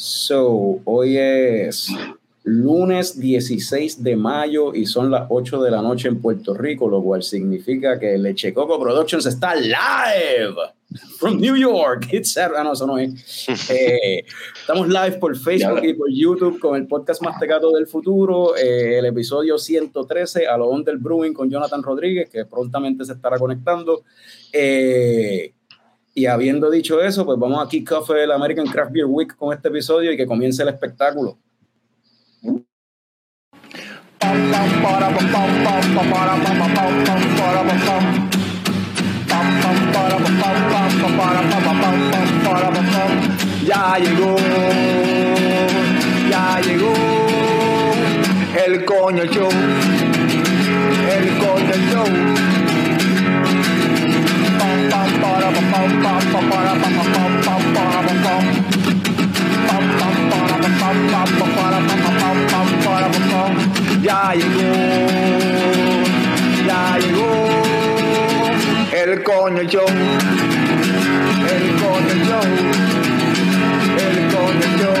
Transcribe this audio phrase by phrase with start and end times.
[0.00, 1.88] So, hoy es
[2.44, 7.02] lunes 16 de mayo y son las 8 de la noche en Puerto Rico, lo
[7.02, 10.54] cual significa que Leche Coco Productions está live
[11.18, 12.06] from New York.
[12.12, 13.10] It's ah, no, eso no es.
[13.70, 14.24] Eh,
[14.60, 19.00] estamos live por Facebook y por YouTube con el podcast más tecato del futuro, eh,
[19.00, 24.04] el episodio 113 a lo del Brewing con Jonathan Rodríguez, que prontamente se estará conectando.
[24.52, 25.54] Eh,
[26.18, 29.54] y habiendo dicho eso, pues vamos a kick off el American Craft Beer Week con
[29.54, 31.38] este episodio y que comience el espectáculo.
[43.64, 44.36] Ya llegó,
[46.28, 46.92] ya llegó
[48.66, 49.50] el coño show,
[51.12, 52.47] el coño show.
[64.02, 64.62] Ya llegó,
[66.66, 67.48] ya llegó
[68.92, 69.86] el coño show,
[71.48, 72.46] el coño show,
[73.98, 75.00] el coño show,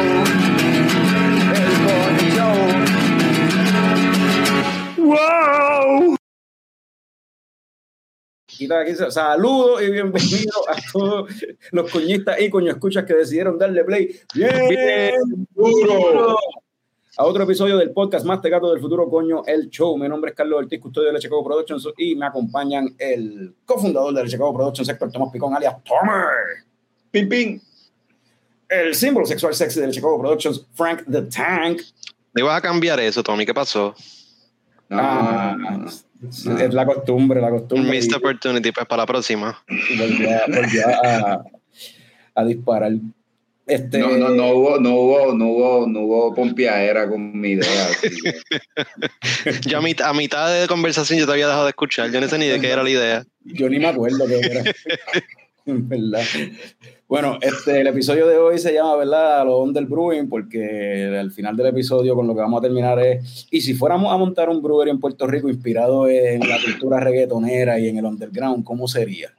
[1.54, 2.58] el coño show.
[4.98, 6.17] ¡Wow!
[9.10, 11.30] Saludos y bienvenidos a todos
[11.70, 14.20] los coñistas y coño escuchas que decidieron darle play.
[14.34, 15.14] Bien,
[15.54, 16.36] duro.
[17.16, 19.96] A otro episodio del podcast Más Tegato del Futuro, coño, el show.
[19.96, 24.24] Mi nombre es Carlos Ortiz, custodio de Lechecobo Productions y me acompañan el cofundador de
[24.24, 26.64] Lechecobo Productions, Héctor Tomás Picón, alias Tomer.
[27.12, 27.60] Pim, pim.
[28.68, 31.80] El símbolo sexual sexy de Lechecobo Productions, Frank the Tank.
[32.32, 33.46] ¿Me vas a cambiar eso, Tommy?
[33.46, 33.94] ¿Qué pasó?
[34.90, 35.56] Ah,
[36.22, 37.90] es la costumbre, la costumbre.
[37.90, 39.62] Missed opportunity, pues para la próxima.
[39.96, 41.44] Volví a,
[42.34, 42.92] a, disparar.
[43.66, 43.98] Este...
[43.98, 47.88] No, no, no hubo, no hubo, no hubo, no hubo pompiadera con mi idea.
[49.66, 52.28] yo a, mitad, a mitad de conversación yo te había dejado de escuchar, yo no
[52.28, 53.24] sé ni de qué era la idea.
[53.44, 54.64] Yo ni me acuerdo qué era.
[55.66, 56.24] ¿Verdad?
[57.08, 59.46] Bueno, este, el episodio de hoy se llama, ¿verdad?
[59.46, 63.46] Lo del brewing, porque al final del episodio con lo que vamos a terminar es,
[63.50, 67.78] y si fuéramos a montar un brewery en Puerto Rico inspirado en la cultura reggaetonera
[67.80, 69.30] y en el underground, ¿cómo sería?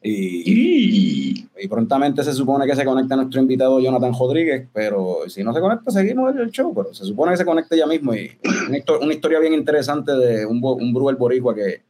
[0.00, 5.52] Y, y, prontamente se supone que se conecta nuestro invitado Jonathan Rodríguez, pero si no
[5.52, 8.14] se conecta, seguimos el show, pero se supone que se conecte ya mismo.
[8.14, 8.30] Y
[8.68, 11.82] una, historia bien interesante de un, un brewer boricua que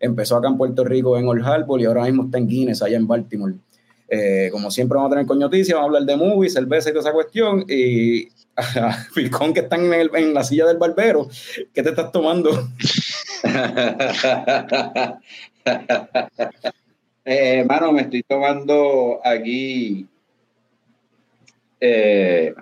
[0.00, 2.96] empezó acá en Puerto Rico en Old Harbor y ahora mismo está en Guinness, allá
[2.96, 3.54] en Baltimore.
[4.12, 7.02] Eh, como siempre vamos a tener coñoticias, vamos a hablar de movies, cerveza y toda
[7.02, 7.64] esa cuestión.
[7.68, 11.28] Y a Filcón que están en, en, la silla del barbero,
[11.72, 12.50] ¿qué te estás tomando?
[17.24, 20.08] eh, mano, me estoy tomando aquí
[21.80, 22.52] eh,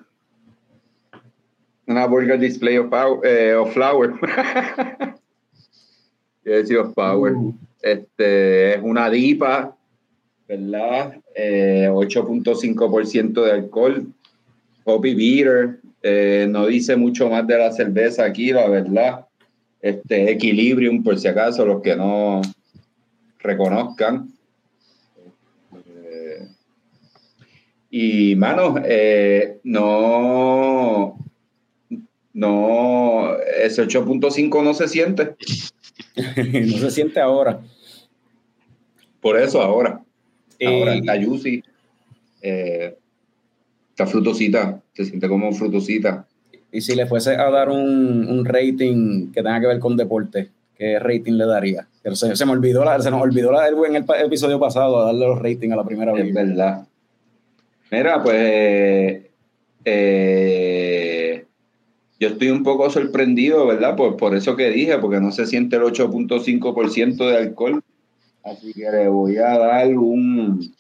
[1.87, 4.13] una burger display of, power, eh, of flower.
[6.47, 7.35] of power.
[7.35, 7.55] Uh.
[7.81, 9.78] Este, es una dipa
[10.49, 11.21] ¿verdad?
[11.37, 14.07] 8.5% eh, de alcohol,
[14.85, 19.27] Hoppy Beater, eh, no dice mucho más de la cerveza aquí, la verdad.
[19.83, 22.41] Este Equilibrium, por si acaso, los que no
[23.41, 24.33] reconozcan.
[25.87, 26.49] Eh,
[27.91, 28.77] y, mano,
[29.65, 31.19] no,
[32.33, 35.37] no, ese 8.5 no se siente.
[36.17, 37.61] no se siente ahora.
[39.21, 40.03] Por eso ahora.
[40.67, 41.63] Ahora está juicy,
[42.43, 42.97] eh,
[43.91, 46.27] está frutosita, se siente como frutosita.
[46.71, 50.99] Y si le fuese a dar un, rating que tenga que ver con deporte, ¿qué
[50.99, 51.89] rating le daría?
[52.13, 55.27] Se, se me olvidó la, se nos olvidó la, en el episodio pasado a darle
[55.27, 56.27] los ratings a la primera vez.
[56.27, 56.87] Es verdad.
[57.91, 59.23] Mira, pues
[59.85, 61.45] eh,
[62.21, 63.97] yo estoy un poco sorprendido, ¿verdad?
[63.97, 67.83] Por, por eso que dije, porque no se siente el 8.5% de alcohol.
[68.45, 70.75] Así que le voy a dar un.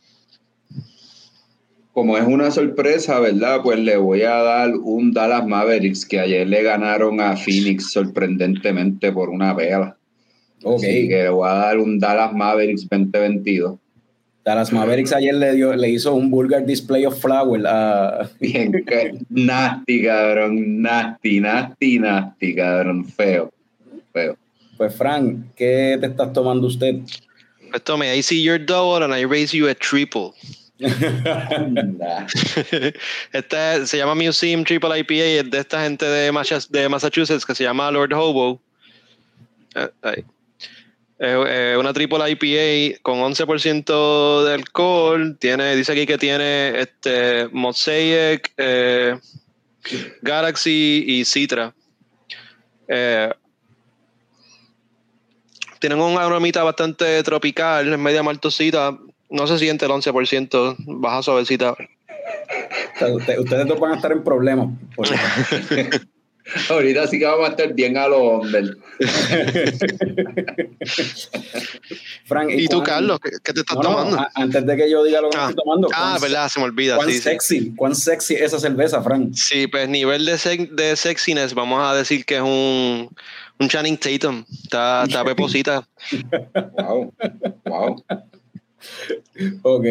[1.92, 3.60] Como es una sorpresa, ¿verdad?
[3.62, 9.10] Pues le voy a dar un Dallas Mavericks que ayer le ganaron a Phoenix sorprendentemente
[9.12, 9.96] por una vela.
[10.62, 10.76] Ok.
[10.76, 13.78] Así que le voy a dar un Dallas Mavericks 2022.
[14.48, 17.66] Dallas Mavericks ayer le, dio, le hizo un vulgar display of flower.
[17.66, 18.30] A...
[18.40, 18.72] Bien,
[19.28, 20.80] nasty, cabrón.
[20.80, 23.04] Nasty, nasty, nasty, cabrón.
[23.04, 23.52] Feo.
[24.12, 24.36] Feo.
[24.78, 27.00] Pues, Frank, ¿qué te estás tomando usted?
[27.70, 30.34] Pues tome, I see your double and I raise you a triple.
[33.32, 37.90] este se llama Museum Triple IPA, es de esta gente de, Massachusetts que se llama
[37.90, 38.60] Lord Hobo.
[39.74, 40.24] Eh,
[41.18, 45.36] Es una triple IPA con 11% de alcohol.
[45.40, 49.18] Tiene, dice aquí que tiene este Mosaic, eh,
[50.22, 51.74] Galaxy y Citra.
[55.80, 58.96] Tienen un aromita bastante tropical, es media maltosita.
[59.30, 61.74] No se siente el 11%, baja suavecita.
[63.38, 64.68] Ustedes dos van a estar en problemas.
[66.70, 68.70] Ahorita sí que vamos a estar bien a los hombres.
[72.24, 74.26] Frank, ¿Y, tú, Carlos, ¿qué, te estás tomando?
[74.34, 75.88] antes de que yo diga lo que ah, estoy tomando.
[75.92, 76.96] Ah, verdad, se me olvida.
[76.96, 77.74] ¿Cuán sexy?
[77.76, 79.34] ¿Cuán sexy esa cerveza, Frank?
[79.34, 83.10] Sí, pues nivel de, de sexiness, vamos a decir que es un,
[83.58, 84.44] un Channing Tatum.
[84.62, 85.86] Está, está peposita.
[86.78, 87.12] wow,
[87.64, 88.04] wow.
[89.62, 89.86] Ok,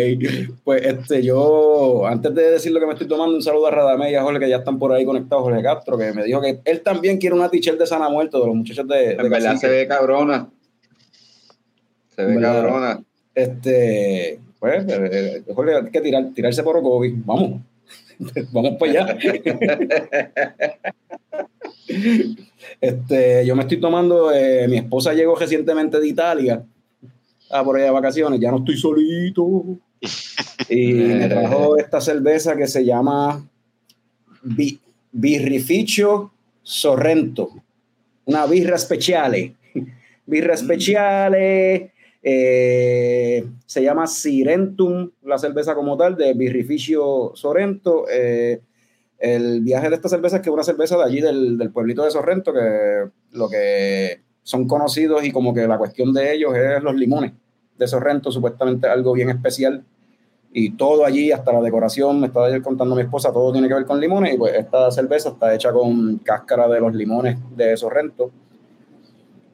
[0.64, 4.12] pues este, yo, antes de decir lo que me estoy tomando, un saludo a Radamé
[4.12, 6.60] y a Jorge que ya están por ahí conectados, Jorge Castro, que me dijo que
[6.64, 9.12] él también quiere una t-shirt de Sana Muerto, de los muchachos de.
[9.12, 10.50] En verdad se ve cabrona.
[12.16, 13.04] Se ve cabrona.
[13.36, 17.14] Este, pues, eh, eh, Jorge, hay que tirar, tirarse por Ocovi.
[17.26, 17.62] Vamos,
[18.52, 19.18] vamos para allá.
[22.82, 26.66] este, yo me estoy tomando, eh, mi esposa llegó recientemente de Italia
[27.50, 29.78] ah, por ahí de vacaciones, ya no estoy solito.
[30.70, 33.48] y me trajo esta cerveza que se llama
[35.12, 37.50] Birrificio Sorrento,
[38.26, 39.56] una birra speciale.
[40.26, 41.92] birra speciale,
[42.22, 48.06] eh, se llama Sirentum, la cerveza como tal, de Birrificio Sorrento.
[48.12, 48.62] Eh,
[49.20, 52.04] el viaje de esta cerveza es que es una cerveza de allí, del, del pueblito
[52.04, 56.82] de Sorrento, que lo que son conocidos y como que la cuestión de ellos es
[56.82, 57.34] los limones
[57.78, 59.84] de Sorrento, supuestamente algo bien especial.
[60.54, 63.74] Y todo allí, hasta la decoración, me estaba ayer contando mi esposa, todo tiene que
[63.74, 64.36] ver con limones.
[64.36, 68.32] Y pues esta cerveza está hecha con cáscara de los limones de Sorrento.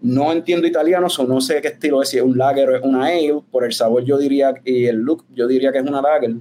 [0.02, 2.84] No entiendo italiano, o no sé qué estilo es, si es un lager o es
[2.84, 3.42] una ale.
[3.50, 6.36] Por el sabor yo diría, y el look, yo diría que es una lager,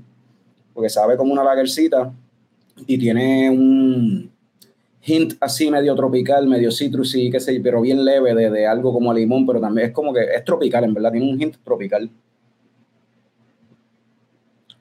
[0.74, 2.12] porque sabe como una lagercita
[2.86, 4.30] y tiene un,
[5.04, 9.12] hint así medio tropical, medio citrusy, qué sé pero bien leve de, de, algo como
[9.12, 12.08] limón, pero también es como que es tropical, en verdad, tiene un hint tropical.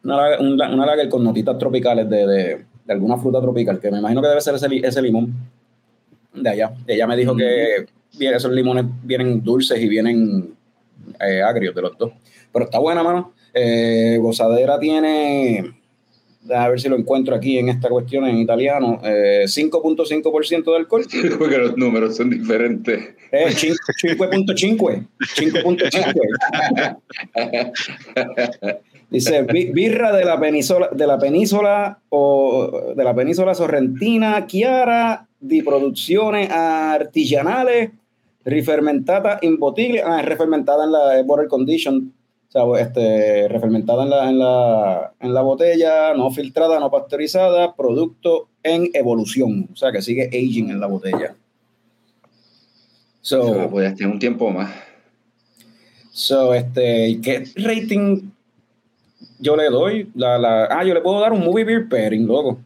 [0.03, 4.21] Una, una, lager con notitas tropicales de, de, de, alguna fruta tropical, que me imagino
[4.21, 5.33] que debe ser ese, ese limón
[6.33, 6.73] de allá.
[6.87, 7.85] Ella me dijo que
[8.19, 10.55] esos limones vienen dulces y vienen
[11.19, 12.13] eh, agrios de los dos.
[12.51, 13.33] Pero está buena, mano.
[13.53, 15.80] Eh, gozadera tiene
[16.49, 21.05] a ver si lo encuentro aquí en esta cuestión en italiano, 5.5% eh, de alcohol.
[21.37, 23.15] Porque los números son diferentes.
[23.31, 25.05] 5.5.
[27.35, 27.71] Eh,
[29.11, 35.61] Dice, birra de la península, de la península o de la península sorrentina, chiara, di
[35.61, 37.91] produzione artigianale,
[38.43, 42.13] rifermentata in bottiglia, ah, refermentada en la bottle condition,
[42.51, 46.91] o sea, pues, este, refermentada en la, en, la, en la botella, no filtrada, no
[46.91, 49.69] pasteurizada, producto en evolución.
[49.71, 51.33] O sea, que sigue aging en la botella.
[53.21, 54.69] So, pues tener un tiempo más.
[56.11, 58.31] So, este, ¿qué rating
[59.39, 60.11] yo le doy?
[60.13, 62.59] La, la, ah, yo le puedo dar un movie beer pairing, loco.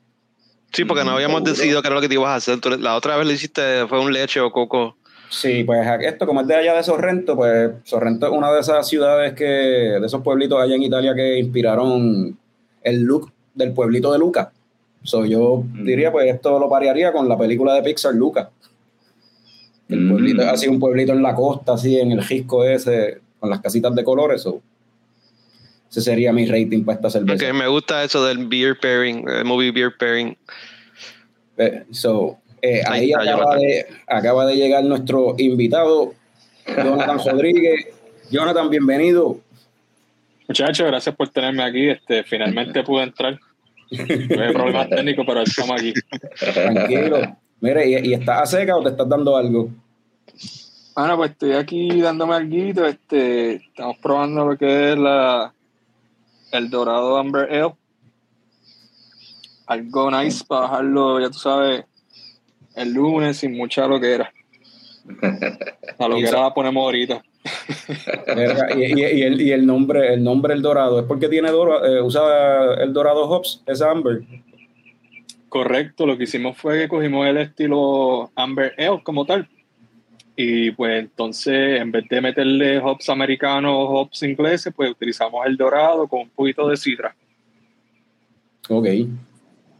[0.73, 2.79] Sí, porque no habíamos decidido qué era lo que te ibas a hacer.
[2.79, 4.97] La otra vez lo hiciste, fue un leche o coco.
[5.35, 8.87] Sí, pues esto, como es de allá de Sorrento, pues Sorrento es una de esas
[8.87, 12.37] ciudades que, de esos pueblitos allá en Italia que inspiraron
[12.81, 14.53] el look del pueblito de Luca.
[15.03, 15.83] So, yo mm.
[15.83, 18.49] diría, pues esto lo parearía con la película de Pixar, Luca.
[19.89, 20.09] El mm.
[20.09, 23.59] pueblito es así, un pueblito en la costa, así, en el risco ese, con las
[23.59, 24.47] casitas de colores.
[25.89, 27.51] ese sería mi rating para esta cerveza.
[27.51, 30.37] Me gusta eso del beer pairing, el movie beer pairing.
[31.57, 36.13] Eh, so, eh, ahí acaba de, acaba de, llegar nuestro invitado,
[36.65, 37.87] Jonathan Rodríguez.
[38.31, 39.39] Jonathan, bienvenido.
[40.47, 41.89] Muchachos, gracias por tenerme aquí.
[41.89, 43.39] Este, finalmente pude entrar.
[43.89, 45.93] Tuve problemas técnicos, pero estamos aquí.
[46.39, 47.37] Tranquilo.
[47.61, 49.69] Mire, ¿y, ¿y, estás a seca o te estás dando algo?
[50.95, 52.85] Bueno, pues estoy aquí dándome algo.
[52.85, 55.53] Este, estamos probando lo que es la,
[56.51, 57.75] el Dorado Amber Ale.
[59.67, 61.85] Algo nice para bajarlo, ya tú sabes,
[62.75, 64.31] el lunes sin mucha loquera.
[65.99, 67.23] La loquera la ponemos ahorita.
[68.75, 72.73] y, y, el, y, el, nombre, el nombre El Dorado, ¿es porque tiene eh, usa
[72.81, 74.23] el Dorado Hops, es Amber?
[75.47, 79.47] Correcto, lo que hicimos fue que cogimos el estilo Amber Ale como tal.
[80.35, 85.55] Y pues entonces, en vez de meterle hops americanos o hops ingleses, pues utilizamos el
[85.55, 87.15] dorado con un poquito de sidra.
[88.67, 88.87] Ok.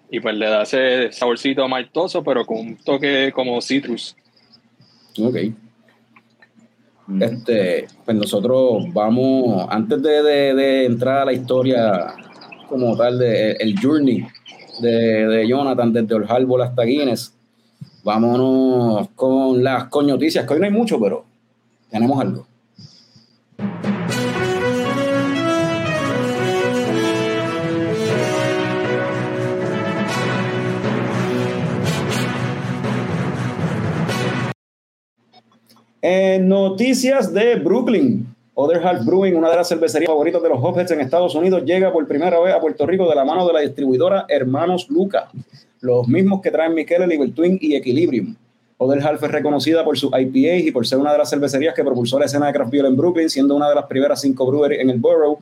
[0.10, 4.16] Y pues le da ese saborcito maltoso, pero con un toque como citrus.
[5.20, 5.38] Ok.
[7.20, 12.16] Este, pues nosotros vamos, antes de, entrar a la historia
[12.68, 14.26] como tal, de, el journey
[14.82, 17.36] de, Jonathan desde Old Harbor hasta Guinness,
[18.04, 21.26] vámonos con las coñoticias, que hoy no hay mucho, pero
[21.92, 22.48] tenemos algo.
[36.08, 40.92] En noticias de Brooklyn, Other Half Brewing, una de las cervecerías favoritas de los Hopheads
[40.92, 43.62] en Estados Unidos, llega por primera vez a Puerto Rico de la mano de la
[43.62, 45.32] distribuidora Hermanos Luca,
[45.82, 48.36] los mismos que traen Michele, Liber Twin y Equilibrium.
[48.78, 51.84] Other Half es reconocida por su IPA y por ser una de las cervecerías que
[51.84, 54.82] propulsó la escena de craft beer en Brooklyn, siendo una de las primeras cinco breweries
[54.82, 55.40] en el borough.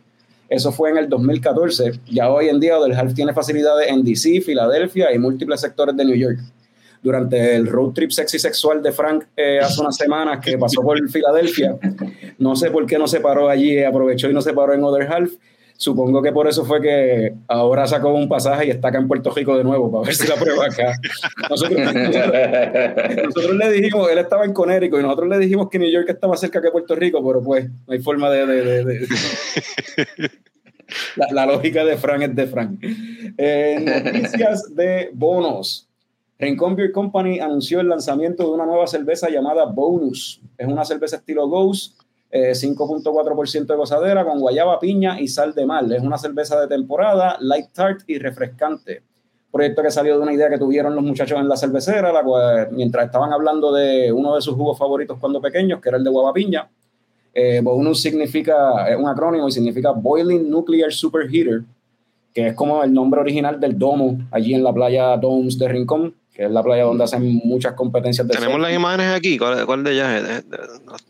[0.47, 1.91] Eso fue en el 2014.
[2.09, 6.05] Ya hoy en día Other Half tiene facilidades en DC, Filadelfia y múltiples sectores de
[6.05, 6.39] New York
[7.03, 10.97] durante el road trip sexy sexual de Frank eh, hace unas semanas que pasó por
[11.09, 11.77] Filadelfia.
[12.39, 15.11] No sé por qué no se paró allí, aprovechó y no se paró en Other
[15.11, 15.33] Half.
[15.75, 19.31] Supongo que por eso fue que ahora sacó un pasaje y está acá en Puerto
[19.31, 20.93] Rico de nuevo para ver si la prueba acá.
[21.49, 21.77] Nosotros,
[23.57, 26.61] le dijimos, él estaba en Conérico y nosotros le dijimos que New York estaba cerca
[26.61, 29.07] que Puerto Rico, pero pues no hay forma de...
[31.31, 32.79] la, lógica de Frank es de Frank.
[33.37, 35.89] Eh, noticias de bonos.
[36.39, 40.41] Rincon Beer Company anunció el lanzamiento de una nueva cerveza llamada Bonus.
[40.57, 41.99] Es una cerveza estilo Ghost,
[42.31, 45.91] 5.4% eh, de gozadera con guayaba, piña y sal de mal.
[45.91, 49.03] Es una cerveza de temporada, light tart y refrescante.
[49.51, 52.11] Proyecto que salió de una idea que tuvieron los muchachos en la cervecera,
[52.71, 56.09] mientras estaban hablando de uno de sus jugos favoritos cuando pequeños, que era el de
[56.09, 56.67] guava piña.
[57.35, 61.61] Eh, bonus significa, es un acrónimo y significa Boiling Nuclear Superheater,
[62.33, 66.15] que es como el nombre original del domo allí en la playa Domes de Rincón
[66.33, 69.91] que es la playa donde hacen muchas competencias de Tenemos las imágenes aquí, ¿cuál, de
[69.91, 70.43] ellas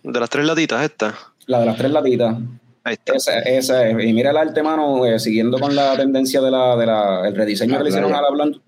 [0.03, 1.15] De, las tres latitas, esta.
[1.45, 2.35] La de las tres latitas.
[2.83, 3.39] Ahí está.
[3.45, 7.27] Esa, y mira el arte, mano, eh, siguiendo con la tendencia de la, de la
[7.27, 8.59] el rediseño que le hicieron a la blanca.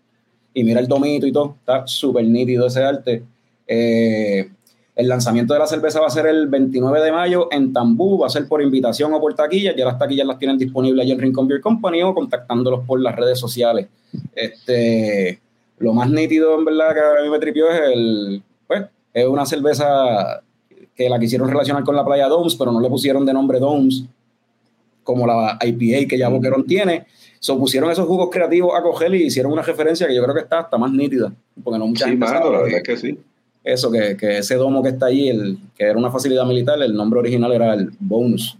[0.53, 3.23] Y mira el domito y todo, está súper nítido ese arte.
[3.67, 4.49] Eh,
[4.95, 8.27] el lanzamiento de la cerveza va a ser el 29 de mayo en Tambú, va
[8.27, 9.75] a ser por invitación o por taquillas.
[9.75, 13.13] Ya las taquillas las tienen disponibles allí en Rincon Beer Company o contactándolos por las
[13.13, 13.87] redes sociales.
[14.33, 15.41] Este,
[15.77, 18.43] lo más nítido, en verdad, que a mí me tripió es el.
[18.67, 20.41] Pues, es una cerveza
[20.95, 24.05] que la quisieron relacionar con la playa Domes, pero no le pusieron de nombre Domes,
[25.03, 27.05] como la IPA que ya Boquerón tiene.
[27.39, 30.41] So, pusieron esos jugos creativos a coger y hicieron una referencia que yo creo que
[30.41, 31.31] está hasta más nítida.
[31.63, 33.19] Porque no mucha sí, gente la verdad que sí.
[33.63, 36.93] Eso, que, que, ese domo que está ahí, el, que era una facilidad militar, el
[36.93, 38.57] nombre original era el Bonus,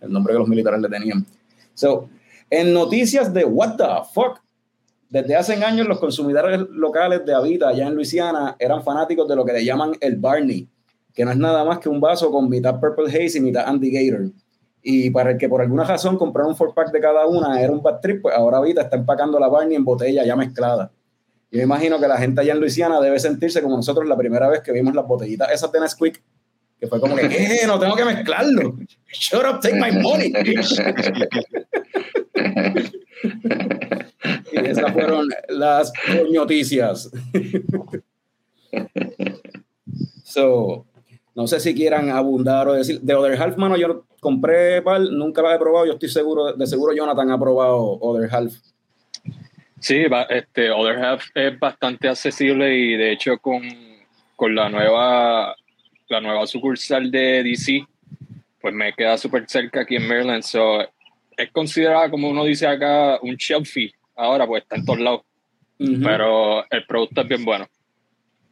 [0.00, 1.24] el nombre que los militares le tenían.
[1.74, 2.08] So,
[2.50, 4.39] en noticias de What the fuck,
[5.10, 9.44] desde hace años los consumidores locales de Habita allá en Luisiana eran fanáticos de lo
[9.44, 10.68] que le llaman el Barney,
[11.12, 13.90] que no es nada más que un vaso con mitad Purple Haze y mitad Andy
[13.90, 14.30] Gator.
[14.82, 17.72] Y para el que por alguna razón compraron un four pack de cada una era
[17.72, 20.92] un bad trip, pues ahora Habita está empacando la Barney en botella ya mezclada.
[21.50, 24.60] Yo imagino que la gente allá en Luisiana debe sentirse como nosotros la primera vez
[24.60, 26.22] que vimos las botellitas esas de Nesquik,
[26.80, 27.58] que fue como que, ¿qué?
[27.66, 28.78] No tengo que mezclarlo.
[29.12, 30.32] Shut up, take my money.
[34.52, 35.92] y esas fueron las
[36.32, 37.10] noticias.
[40.24, 40.86] so,
[41.34, 43.00] no sé si quieran abundar o decir.
[43.02, 45.84] De Other Half, mano, yo compré pal, nunca la he probado.
[45.84, 48.54] Yo estoy seguro, de seguro Jonathan ha probado Other Half.
[49.80, 53.62] Sí, este, Other Half es bastante accesible y de hecho con,
[54.36, 55.54] con la nueva
[56.10, 57.86] la nueva sucursal de DC,
[58.60, 60.42] pues me queda súper cerca aquí en Maryland.
[60.42, 60.80] So,
[61.36, 63.94] es considerada, como uno dice acá, un shelfie.
[64.16, 65.22] Ahora, pues está en todos lados.
[65.78, 67.66] Pero el producto es bien bueno.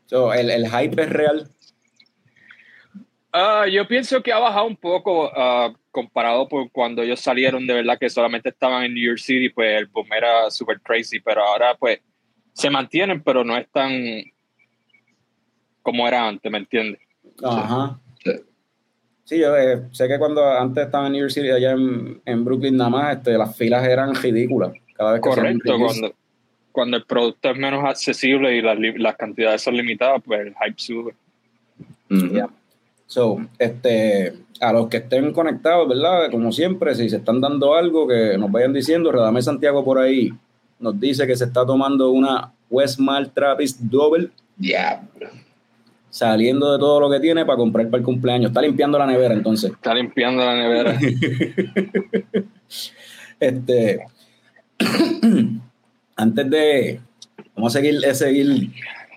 [0.06, 1.50] So, ¿el, ¿El hype es real?
[3.34, 7.74] Uh, yo pienso que ha bajado un poco uh, comparado por cuando ellos salieron de
[7.74, 11.44] verdad que solamente estaban en New York City, pues el boom era super crazy, pero
[11.44, 12.00] ahora pues
[12.54, 13.92] se mantienen, pero no es tan
[15.82, 17.00] como era antes, ¿me entiendes?
[17.42, 17.98] Ajá.
[19.28, 22.74] Sí, yo eh, sé que cuando antes estaba en New York City, allá en, Brooklyn
[22.78, 24.72] nada más, este, las filas eran ridículas.
[24.94, 26.14] Cada vez que Correcto, cuando,
[26.72, 30.78] cuando el producto es menos accesible y las, las cantidades son limitadas, pues el hype
[30.78, 31.14] sube.
[33.04, 36.30] So, este, a los que estén conectados, ¿verdad?
[36.30, 39.12] Como siempre, si se están dando algo, que nos vayan diciendo.
[39.12, 40.32] Radame Santiago por ahí
[40.78, 44.30] nos dice que se está tomando una Westmal Trappist Double.
[44.56, 45.28] Diablo
[46.10, 48.50] saliendo de todo lo que tiene para comprar para el cumpleaños.
[48.50, 49.72] Está limpiando la nevera entonces.
[49.72, 50.98] Está limpiando la nevera.
[53.40, 54.00] este,
[56.16, 57.00] antes de,
[57.54, 58.70] vamos a seguir, seguir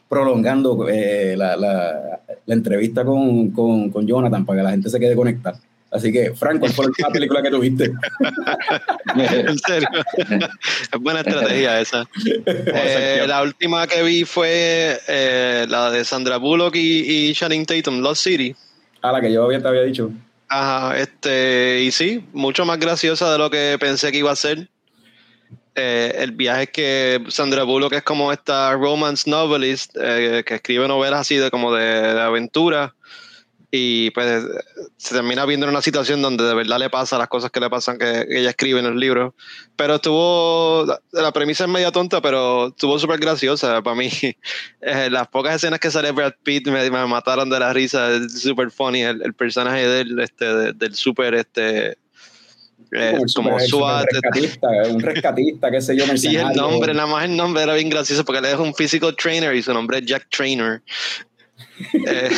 [0.07, 5.59] prolongando eh, la entrevista con, con, con Jonathan para que la gente se quede conectada.
[5.91, 7.91] Así que, Frank, ¿cuál fue la película que tuviste?
[9.15, 9.89] en serio.
[10.17, 12.07] es buena estrategia esa.
[12.73, 17.99] Eh, la última que vi fue eh, la de Sandra Bullock y, y Channing Tatum,
[17.99, 18.55] Lost City.
[19.01, 20.11] Ah, la que yo te había dicho.
[20.47, 24.69] Ajá, este, y sí, mucho más graciosa de lo que pensé que iba a ser.
[25.75, 31.35] Eh, el viaje que Sandra Bullock es como esta romance novelist que escribe novelas así
[31.35, 32.93] de como de, de aventura
[33.73, 34.43] y pues
[34.97, 37.69] se termina viendo en una situación donde de verdad le pasa las cosas que le
[37.69, 39.33] pasan que ella escribe en el libro.
[39.77, 44.09] Pero estuvo, la premisa es media tonta, pero estuvo súper graciosa para mí.
[44.83, 48.71] Eh, las pocas escenas que sale Brad Pitt me, mataron de la risa, es súper
[48.71, 51.97] funny el, personaje del, este, del súper, este,
[52.91, 54.07] eh, como, SWAT.
[54.11, 57.75] Un rescatista, un rescatista, qué sé yo, Sí, el nombre, nada más el nombre era
[57.75, 60.81] bien gracioso porque él es un physical trainer y su nombre es Jack Trainer.
[62.07, 62.31] eh,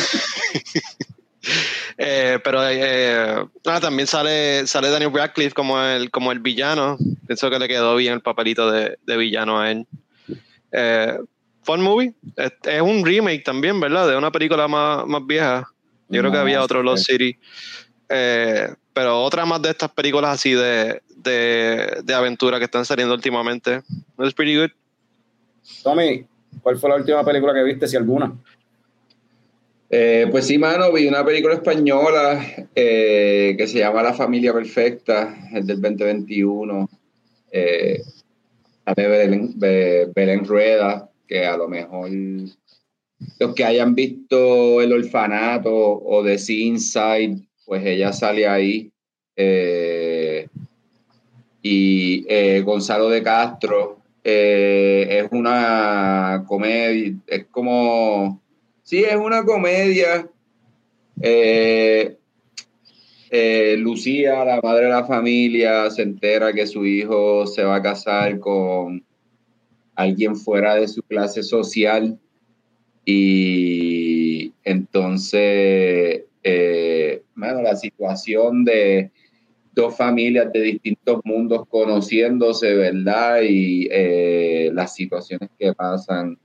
[1.96, 6.98] Eh, pero eh, ah, también sale, sale Daniel Radcliffe como el, como el villano.
[7.26, 9.86] Pienso que le quedó bien el papelito de, villano a él.
[10.72, 11.18] Eh,
[11.62, 12.14] fun movie.
[12.36, 14.08] Es, un remake también, ¿verdad?
[14.08, 15.68] De una película más, vieja.
[16.08, 17.36] Yo creo que había otro Lost City.
[18.08, 23.82] pero otra más de estas películas así de, de, aventura que están saliendo últimamente.
[24.18, 24.70] Es pretty good.
[25.82, 26.26] Tommy,
[26.60, 28.32] ¿cuál fue la última película que viste, si alguna?
[29.90, 35.36] Eh, pues sí, mano, vi una película española eh, que se llama La Familia Perfecta,
[35.52, 36.88] es del 2021.
[37.52, 38.02] Eh,
[38.96, 39.54] de Belén,
[40.14, 42.10] Belén, Rueda, que a lo mejor
[43.38, 48.90] los que hayan visto El Orfanato o The Sea Inside, pues ella sale ahí.
[51.62, 58.43] y Gonzalo de Castro es una comedia, es como
[58.84, 60.28] Sí, es una comedia.
[61.22, 62.18] Eh,
[63.30, 67.82] eh, Lucía, la madre de la familia, se entera que su hijo se va a
[67.82, 69.02] casar con
[69.94, 72.18] alguien fuera de su clase social
[73.06, 79.10] y entonces, eh, bueno, la situación de
[79.72, 83.40] dos familias de distintos mundos conociéndose, ¿verdad?
[83.48, 83.88] Y
[84.72, 86.38] las situaciones que pasan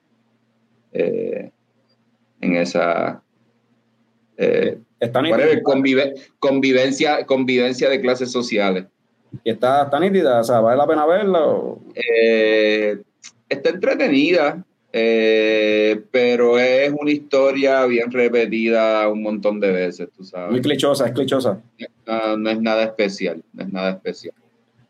[2.42, 3.22] en esa
[4.38, 4.80] eh,
[6.40, 8.86] convivencia, convivencia de clases sociales.
[9.44, 10.40] ¿Y está, está nítida?
[10.40, 11.46] O sea, ¿vale la pena verla?
[11.96, 12.98] Eh,
[13.48, 20.52] está entretenida, eh, pero es una historia bien repetida un montón de veces, tú sabes.
[20.52, 21.62] Muy clichosa, es clichosa.
[22.38, 24.34] no es nada especial, no es nada especial.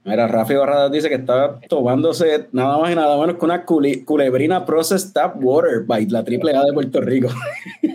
[0.06, 4.66] Mira, Rafi Barradas dice que está tomándose nada más y nada menos que una culebrina
[4.66, 7.28] Processed Tap Water by la Triple A de Puerto Rico.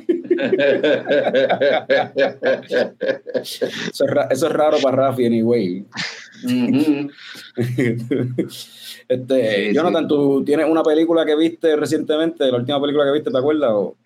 [3.41, 5.87] eso, es raro para Rafi, anyway.
[9.09, 13.39] este, Jonathan, ¿tú tienes una película que viste recientemente, la última película que viste, ¿te
[13.39, 13.71] acuerdas?
[13.73, 13.97] O?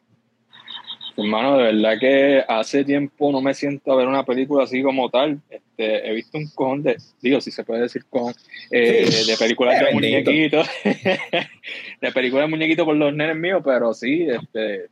[1.19, 5.11] Hermano, de verdad que hace tiempo no me siento a ver una película así como
[5.11, 5.41] tal.
[5.51, 8.33] Este, he visto un cojón de, digo, si se puede decir con,
[8.71, 14.29] eh, de películas de muñequitos, de películas de muñequitos por los nenes míos, pero sí,
[14.31, 14.87] este,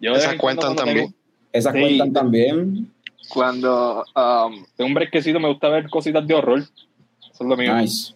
[0.00, 1.14] yo esas cuentan también.
[1.52, 2.90] esas cuentan también.
[3.28, 6.60] Cuando um, tengo un brequecito me gusta ver cositas de horror.
[6.60, 7.76] Eso es lo mío.
[7.76, 8.14] Nice,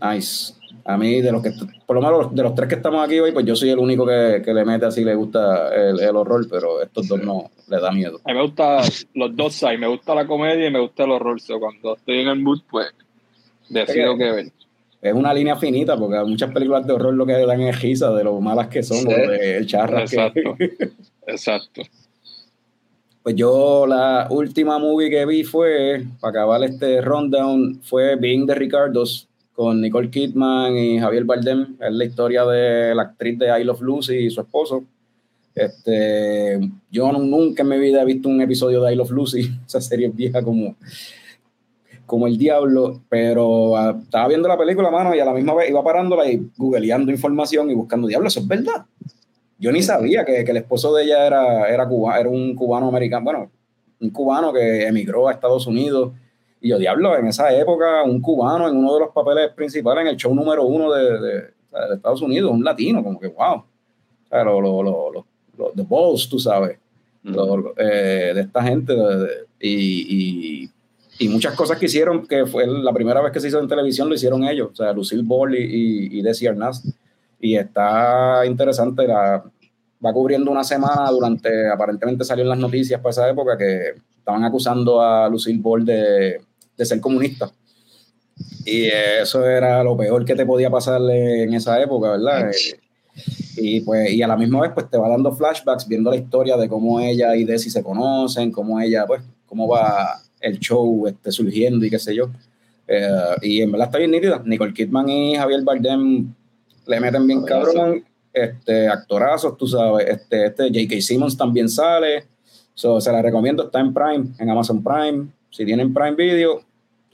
[0.00, 0.54] nice.
[0.84, 1.52] A mí, de los que,
[1.86, 4.06] por lo menos de los tres que estamos aquí hoy, pues yo soy el único
[4.06, 8.20] que, le mete así, le gusta el, horror, pero estos dos no le da miedo.
[8.24, 8.82] A mí me gusta
[9.14, 11.40] los dos sides, me gusta la comedia y me gusta el horror.
[11.40, 12.88] So, cuando estoy en el mood, pues
[13.68, 14.46] decido que ver.
[15.02, 18.24] Es una línea finita, porque muchas películas de horror lo que dan es risa de
[18.24, 20.00] lo malas que son, de el charra.
[20.00, 20.56] Exacto.
[21.26, 21.82] Exacto.
[23.22, 28.54] Pues yo la última movie que vi fue, para acabar este rundown, fue Being the
[28.54, 31.76] Ricardos con Nicole Kidman y Javier Bardem.
[31.80, 34.84] Es la historia de la actriz de I Love Lucy y su esposo.
[35.54, 39.80] Este, yo nunca en mi vida he visto un episodio de I Love Lucy, esa
[39.80, 40.76] serie vieja como,
[42.04, 45.70] como el diablo, pero ah, estaba viendo la película, mano, y a la misma vez
[45.70, 48.84] iba parándola y googleando información y buscando, diablo, eso es verdad.
[49.58, 51.88] Yo ni sabía que, que el esposo de ella era, era,
[52.20, 53.50] era un cubano americano, bueno,
[54.00, 56.12] un cubano que emigró a Estados Unidos
[56.66, 60.08] y yo, diablo, en esa época, un cubano en uno de los papeles principales en
[60.08, 61.44] el show número uno de, de,
[61.94, 63.56] Estados Unidos, un latino, como que wow.
[63.56, 63.64] O
[64.28, 66.78] sea, los lo, lo, the balls, tú sabes,
[67.76, 68.94] eh, de esta gente.
[69.60, 70.70] y, y,
[71.18, 74.08] y, muchas cosas que hicieron, que fue la primera vez que se hizo en televisión,
[74.08, 74.70] lo hicieron ellos.
[74.72, 76.82] O sea, Lucille Ball y, y, y Desi Arnaz.
[77.38, 79.06] Y está interesante.
[79.06, 79.44] La,
[80.04, 84.44] va cubriendo una semana durante, aparentemente salió en las noticias para esa época que estaban
[84.44, 86.40] acusando a Lucille Ball de,
[86.76, 87.50] de ser comunista.
[88.64, 92.50] Y eso era lo peor que te podía pasarle en esa época, ¿verdad?
[93.56, 96.56] Y pues, y a la misma vez, pues te va dando flashbacks, viendo la historia
[96.56, 101.32] de cómo ella y Desi se conocen, cómo ella, pues, cómo va el show este,
[101.32, 102.30] surgiendo y qué sé yo.
[102.86, 104.42] Eh, y en verdad está bien nítida.
[104.44, 106.32] Nicole Kidman y Javier Bardem
[106.86, 108.04] le meten bien cabrón.
[108.32, 110.06] Este, actorazos, tú sabes.
[110.08, 111.00] Este, este J.K.
[111.00, 112.26] Simmons también sale.
[112.74, 115.28] So, se la recomiendo, está en Prime, en Amazon Prime.
[115.50, 116.62] Si tienen Prime Video,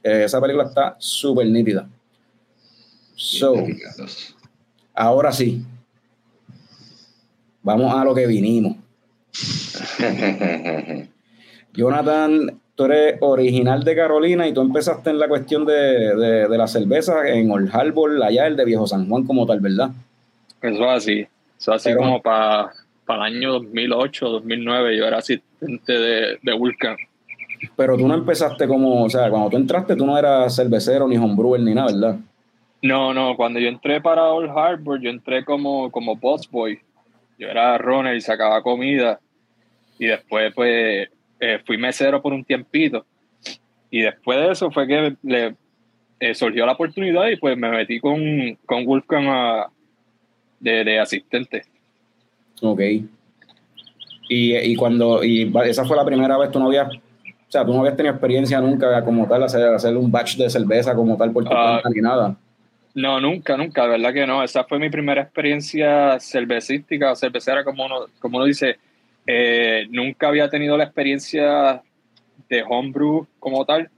[0.02, 1.88] eh, esa película está súper nítida.
[3.14, 3.54] So,
[4.94, 5.64] ahora sí,
[7.62, 8.76] vamos a lo que vinimos.
[11.72, 17.28] Jonathan, tú eres original de Carolina y tú empezaste en la cuestión de, la cerveza
[17.28, 19.90] en Old Harbor, allá el de Viejo San Juan como tal, ¿verdad?
[20.60, 21.26] Eso así,
[21.58, 22.72] eso así como para
[23.08, 26.96] el año 2008, 2009, yo era asistente de, de Vulcan.
[27.76, 31.16] Pero tú no empezaste como, o sea, cuando tú entraste tú no eras cervecero ni
[31.16, 32.18] homebrewer ni nada, ¿verdad?
[32.82, 36.80] No, no, cuando yo entré para Old Harbor, yo entré como, como boy.
[37.38, 39.20] Yo era runner y sacaba comida.
[39.98, 41.08] Y después, pues,
[41.40, 43.06] eh, fui mesero por un tiempito.
[43.90, 45.54] Y después de eso fue que le
[46.18, 48.20] eh, surgió la oportunidad y pues me metí con,
[48.64, 49.68] con Wolfgang
[50.58, 51.62] de, de, asistente.
[52.60, 52.80] Ok.
[54.28, 56.88] Y, y, cuando, y esa fue la primera vez, tú no habías
[57.52, 60.48] o sea, tú no habías tenido experiencia nunca como tal, hacer, hacer un batch de
[60.48, 62.34] cerveza como tal por tu uh, ni nada.
[62.94, 64.42] No, nunca, nunca, verdad que no.
[64.42, 68.78] Esa fue mi primera experiencia cervecística, cervecera, como uno, como uno dice.
[69.26, 71.82] Eh, nunca había tenido la experiencia
[72.48, 73.90] de homebrew como tal,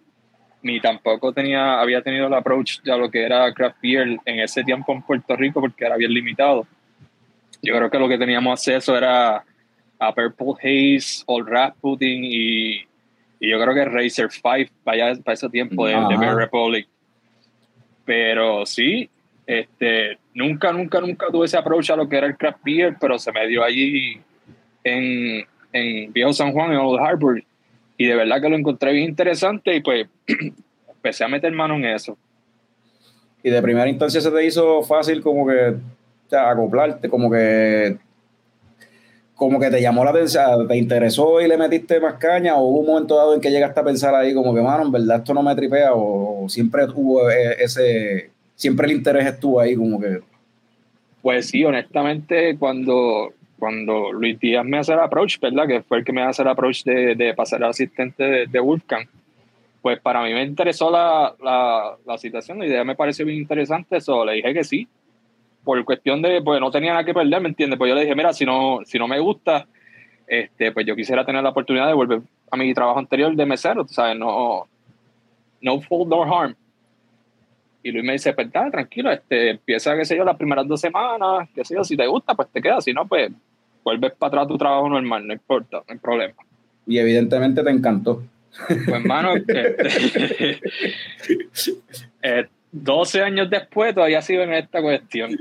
[0.60, 4.64] ni tampoco tenía, había tenido el approach a lo que era craft beer en ese
[4.64, 6.66] tiempo en Puerto Rico porque era bien limitado.
[7.62, 9.44] Yo creo que lo que teníamos acceso era
[10.00, 12.93] a Purple Haze, Old Rat Pudding y
[13.44, 16.88] y yo creo que Racer 5 para, para ese tiempo de, de Republic.
[18.06, 19.10] Pero sí,
[19.46, 23.18] este, nunca, nunca, nunca tuve ese approach a lo que era el craft beer, pero
[23.18, 24.18] se me dio allí
[24.82, 27.42] en, en Viejo San Juan, en Old Harbor.
[27.98, 30.06] Y de verdad que lo encontré bien interesante y pues
[30.88, 32.16] empecé a meter mano en eso.
[33.42, 37.98] Y de primera instancia se te hizo fácil como que o sea, acoplarte, como que
[39.34, 42.80] como que te llamó la atención, te interesó y le metiste más caña, o hubo
[42.80, 45.34] un momento dado en que llegaste a pensar ahí como que, mano, en verdad esto
[45.34, 50.20] no me tripea, o, siempre hubo e, ese, siempre el interés estuvo ahí como que...
[51.20, 55.66] Pues sí, honestamente, cuando, cuando Luis Díaz me hace el approach, ¿verdad?
[55.66, 58.60] Que fue el que me hace el approach de, de pasar al asistente de, de
[58.60, 59.08] Vulcan,
[59.82, 63.96] pues para mí me interesó la, la, la situación, la idea me pareció bien interesante,
[63.96, 64.88] eso le dije que sí,
[65.64, 67.78] por cuestión de, pues no tenía nada que perder, ¿me entiendes?
[67.78, 69.66] Pues yo le dije, mira, si no, si no me gusta,
[70.26, 73.86] este, pues yo quisiera tener la oportunidad de volver a mi trabajo anterior de mesero,
[73.88, 74.16] ¿sabes?
[74.18, 74.68] No,
[75.60, 76.54] no fault nor harm.
[77.82, 80.80] Y Luis me dice, pues dale, tranquilo, este, empieza, qué sé yo, las primeras dos
[80.80, 83.30] semanas, qué sé yo, si te gusta, pues te quedas, si no, pues
[83.82, 86.34] vuelves para atrás a tu trabajo normal, no importa, no hay problema.
[86.86, 88.22] Y evidentemente te encantó.
[88.68, 89.76] Pues hermano, este,
[92.22, 95.30] eh, 12 años después todavía sigo en esta cuestión.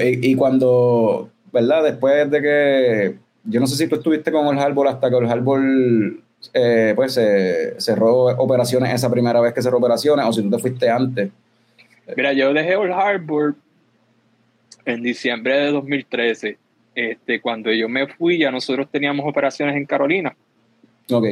[0.00, 1.82] y, cuando, ¿verdad?
[1.84, 5.30] Después de que, yo no sé si tú estuviste con el Harbor hasta que el
[5.30, 5.60] Harbor
[6.54, 7.20] eh, pues
[7.78, 11.30] cerró operaciones esa primera vez que cerró operaciones o si tú te fuiste antes.
[12.16, 13.54] Mira, yo dejé el Harbor
[14.86, 16.56] en diciembre de 2013.
[16.94, 20.34] Este, cuando yo me fui, ya nosotros teníamos operaciones en Carolina.
[21.10, 21.26] Ok.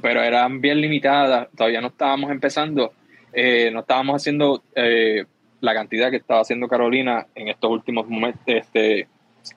[0.00, 2.92] Pero eran bien limitadas, todavía no estábamos empezando.
[3.32, 5.24] Eh, no estábamos haciendo eh,
[5.60, 9.08] la cantidad que estaba haciendo Carolina en estos últimos momentos, este,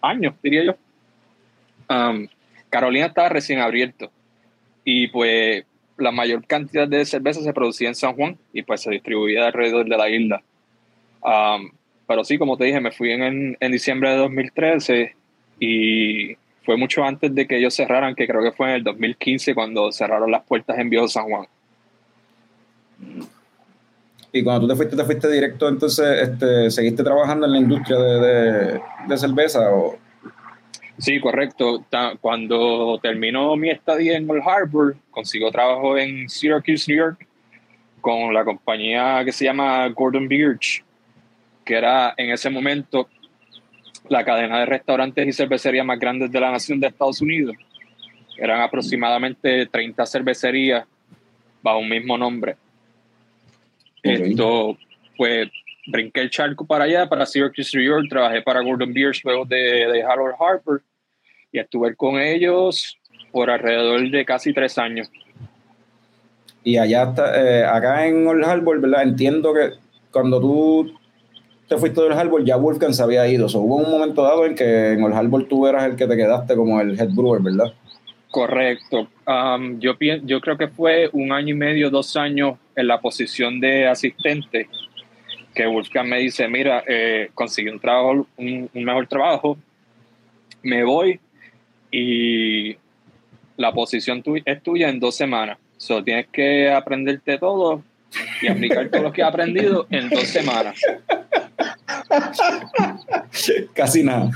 [0.02, 0.76] años, diría yo.
[1.90, 2.28] Um,
[2.70, 4.12] Carolina estaba recién abierto
[4.84, 5.66] y pues
[5.98, 9.88] la mayor cantidad de cerveza se producía en San Juan y pues se distribuía alrededor
[9.88, 10.44] de la isla.
[11.22, 11.72] Um,
[12.08, 15.16] pero sí, como te dije, me fui en, en, diciembre de 2013
[15.60, 19.54] y fue mucho antes de que ellos cerraran, que creo que fue en el 2015
[19.56, 21.48] cuando cerraron las puertas en Viejo San Juan.
[24.36, 28.00] Y cuando tú te fuiste, te fuiste directo, entonces, este, ¿seguiste trabajando en la industria
[28.00, 29.72] de, de, cerveza?
[29.72, 29.96] O?
[30.98, 31.86] Sí, correcto.
[32.20, 37.28] Cuando terminó mi estadía en Old Harbor, consigo trabajo en Syracuse, New York,
[38.02, 40.84] con la compañía que se llama Gordon Birch,
[41.64, 43.08] que era en ese momento
[44.10, 47.56] la cadena de restaurantes y cervecerías más grandes de la nación de Estados Unidos.
[48.36, 50.86] Eran aproximadamente 30 cervecerías
[51.62, 52.58] bajo un mismo nombre.
[54.04, 54.78] Esto,
[55.18, 55.50] pues,
[55.88, 59.58] brinqué el charco para allá, para Syracuse, New York, trabajé para Gordon Bierce luego de,
[59.58, 60.82] de Harold Harper
[61.52, 62.98] y estuve con ellos
[63.32, 65.10] por alrededor de casi tres años.
[66.64, 69.04] Y allá, está, eh, acá en Old Harbor, ¿verdad?
[69.04, 69.72] Entiendo que
[70.12, 70.94] cuando tú
[71.68, 73.48] te fuiste del Harbor, ya Wolfgang se había ido.
[73.48, 76.16] O hubo un momento dado en que en Old Harbor tú eras el que te
[76.16, 77.74] quedaste como el head brewer, ¿verdad?
[78.32, 79.08] Correcto.
[79.28, 83.60] Um, yo, yo creo que fue un año y medio, dos años en la posición
[83.60, 84.68] de asistente
[85.54, 89.58] que Wolfgang me dice, mira, eh, conseguí un trabajo, un, mejor trabajo,
[90.64, 91.20] me voy
[91.92, 92.76] y
[93.58, 95.58] la posición es tuya en dos semanas.
[95.78, 97.84] So, tienes que aprenderte todo
[98.42, 100.80] y aplicar todo lo que has aprendido en dos semanas.
[103.74, 104.30] Casi nada.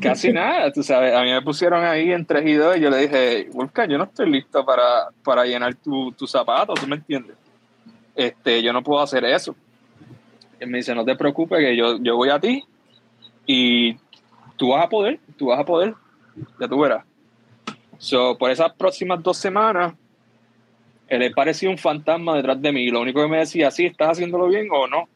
[0.00, 1.14] Casi nada, tú sabes.
[1.14, 3.98] A mí me pusieron ahí en 3 y 2 y yo le dije, Wolfgang, yo
[3.98, 7.36] no estoy listo para, para llenar tu, tu zapato, ¿tú me entiendes?
[8.20, 9.56] Este, yo no puedo hacer eso.
[10.58, 12.62] Él me dice, no te preocupes, que yo, yo voy a ti
[13.46, 13.96] y
[14.58, 15.94] tú vas a poder, tú vas a poder,
[16.60, 17.02] ya tú verás.
[17.96, 19.94] So, por esas próximas dos semanas,
[21.08, 22.82] él parecía un fantasma detrás de mí.
[22.82, 25.08] Y lo único que me decía, sí, ¿estás haciéndolo bien o no?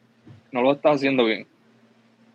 [0.51, 1.45] No lo estás haciendo bien.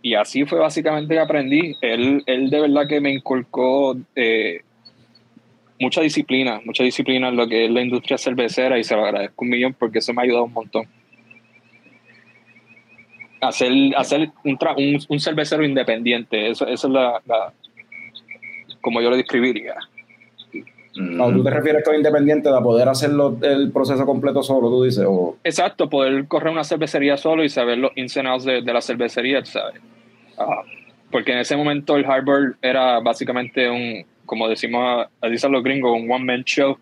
[0.02, 1.76] Y así fue básicamente que aprendí.
[1.80, 4.60] Él, él de verdad que me inculcó eh,
[5.80, 9.44] mucha disciplina, mucha disciplina en lo que es la industria cervecera y se lo agradezco
[9.44, 10.86] un millón porque eso me ha ayudado un montón
[13.40, 14.58] hacer, hacer un,
[15.08, 16.50] un, cervecero independiente.
[16.50, 17.52] Eso, eso es la,
[18.80, 19.74] como yo lo describiría.
[20.96, 25.04] No, tú te refieres con independiente a poder hacerlo el proceso completo solo, tú dices.
[25.08, 25.36] O...
[25.44, 29.80] Exacto, poder correr una cervecería solo y saber los ins de, la cervecería, ¿sabes?
[31.10, 36.08] porque en ese momento el Harbor era básicamente un, como decimos, dicen los gringos, un
[36.08, 36.78] one-man show.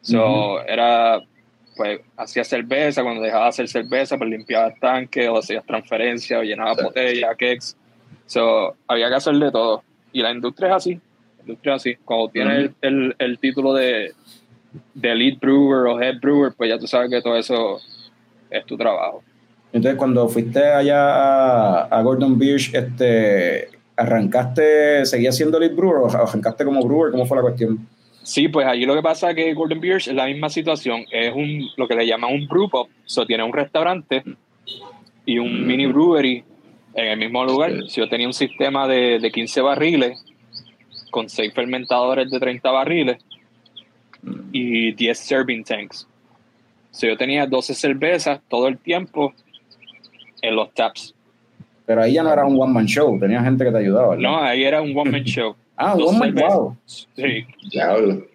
[0.00, 1.22] So, era
[1.76, 6.40] pues hacía cerveza, cuando dejaba de hacer cerveza, pues limpiaba el tanque, o hacía transferencia,
[6.40, 7.76] o llenaba botellas, cakes.
[8.26, 9.84] So, había que hacer de todo.
[10.12, 11.00] Y la industria es así.
[11.36, 11.96] La industria es así.
[12.04, 14.10] Cuando tienes el, el, título de,
[14.94, 17.78] de lead brewer o head brewer, pues ya tú sabes que todo eso
[18.50, 19.22] es tu trabajo.
[19.72, 26.64] Entonces, cuando fuiste allá a, Gordon Beach, este, ¿arrancaste, seguías siendo lead brewer o arrancaste
[26.64, 27.12] como brewer?
[27.12, 27.86] ¿Cómo fue la cuestión?
[28.22, 31.04] Sí, pues allí lo que pasa es que Golden Beers es la misma situación.
[31.10, 32.88] Es un lo que le llaman un brew pub.
[33.04, 34.22] So, tiene un restaurante
[35.26, 35.66] y un mm.
[35.66, 36.44] mini brewery
[36.94, 37.72] en el mismo lugar.
[37.88, 40.24] Si yo tenía un sistema de, de 15 barriles
[41.10, 43.18] con 6 fermentadores de 30 barriles
[44.52, 46.06] y 10 serving tanks.
[46.92, 49.34] So, yo tenía 12 cervezas todo el tiempo
[50.42, 51.14] en los taps.
[51.92, 54.16] Pero ahí ya no era un one-man show, tenía gente que te ayudaba.
[54.16, 55.54] No, ahí era un one-man show.
[55.76, 56.74] Ah, oh my wow.
[56.86, 57.44] Sí.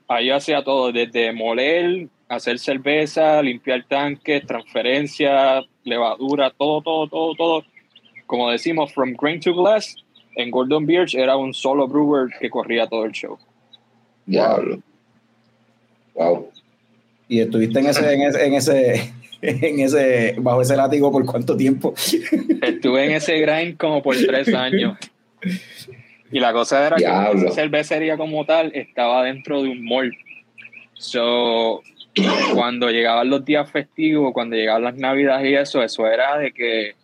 [0.08, 7.64] Ahí hacía todo, desde moler, hacer cerveza, limpiar tanques, transferencia, levadura, todo, todo, todo, todo.
[8.28, 9.96] Como decimos, from grain to glass,
[10.36, 13.40] en Gordon Beers era un solo brewer que corría todo el show.
[14.28, 14.84] Diablo.
[16.14, 16.52] Wow.
[17.28, 21.56] ¿Y estuviste en ese, en ese, en ese, en ese, bajo ese látigo por cuánto
[21.56, 21.94] tiempo?
[22.62, 24.98] Estuve en ese grind como por tres años.
[26.32, 30.14] Y la cosa era que esa cervecería como tal estaba dentro de un mall.
[30.94, 31.84] So,
[32.54, 36.96] cuando llegaban los días festivos, cuando llegaban las navidades y eso, eso era de que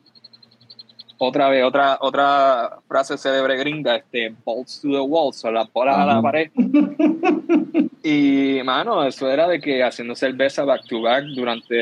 [1.27, 5.97] otra vez, otra, otra frase célebre gringa, este, bolts to the wall, o las bolas
[5.97, 6.51] a la pared.
[8.03, 11.75] y, mano, eso era de que haciendo cerveza back to back durante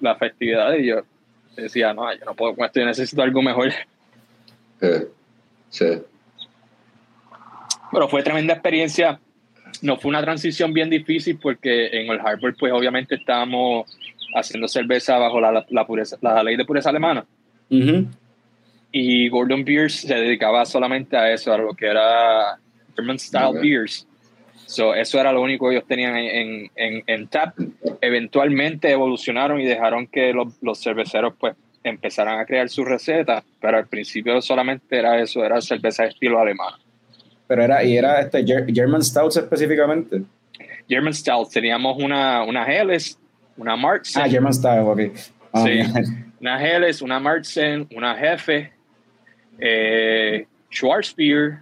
[0.00, 1.02] la festividad y yo
[1.56, 3.72] decía, no, yo no puedo con esto, yo necesito algo mejor.
[4.80, 4.88] Sí,
[5.70, 5.86] sí.
[7.92, 9.20] Pero fue tremenda experiencia.
[9.82, 13.86] No fue una transición bien difícil porque en el Harbor, pues obviamente estábamos
[14.34, 17.24] haciendo cerveza bajo la, la, pureza, la ley de pureza alemana.
[18.92, 22.58] Y Gordon Beers se dedicaba solamente a eso, a lo que era
[22.94, 24.06] German Style Beers.
[24.66, 27.54] So, eso era lo único que ellos tenían en, en, en tap.
[28.00, 33.78] Eventualmente evolucionaron y dejaron que los, los cerveceros pues empezaran a crear sus recetas, pero
[33.78, 36.74] al principio solamente era eso, era cerveza de estilo alemán.
[37.46, 40.22] Pero era, y era este German Stouts específicamente.
[40.88, 43.18] German Stouts, teníamos una, una Helles,
[43.56, 44.22] una Martzen.
[44.22, 45.00] Ah, German Stout, ok.
[45.52, 45.80] Ah, sí,
[46.40, 48.72] una Helles, una Martzen, una Jefe,
[49.64, 51.58] eh, Schwarzbier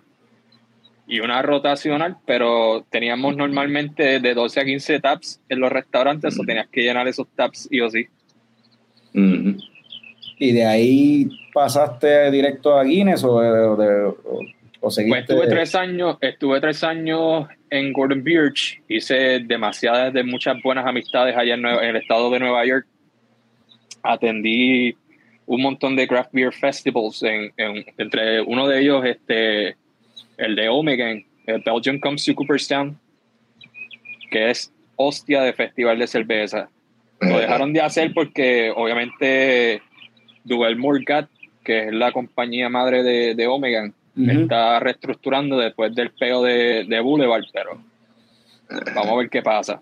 [1.07, 6.45] y una rotacional, pero teníamos normalmente de 12 a 15 taps en los restaurantes, o
[6.45, 8.07] tenías que llenar esos taps y o sí.
[10.39, 14.15] ¿Y de ahí pasaste directo a Guinness o de,
[14.81, 20.87] pues estuve tres años, estuve tres años en Gordon Birch, hice demasiadas de muchas buenas
[20.87, 22.87] amistades allá en, el estado de Nueva York.
[24.03, 24.97] Atendí
[25.51, 27.53] un montón de craft beer festivals, en,
[27.99, 29.77] entre uno de ellos este,
[30.37, 32.97] el de Omega, el Belgium Comes to Cooperstown,
[34.31, 36.69] que es hostia de festival de cerveza.
[37.21, 39.83] Lo dejaron de hacer porque obviamente
[40.45, 41.29] Duel Morgat,
[41.65, 47.01] que es la compañía madre de, de Omega, está reestructurando después del peo de, de
[47.01, 47.83] Boulevard, pero
[48.95, 49.81] vamos a ver qué pasa.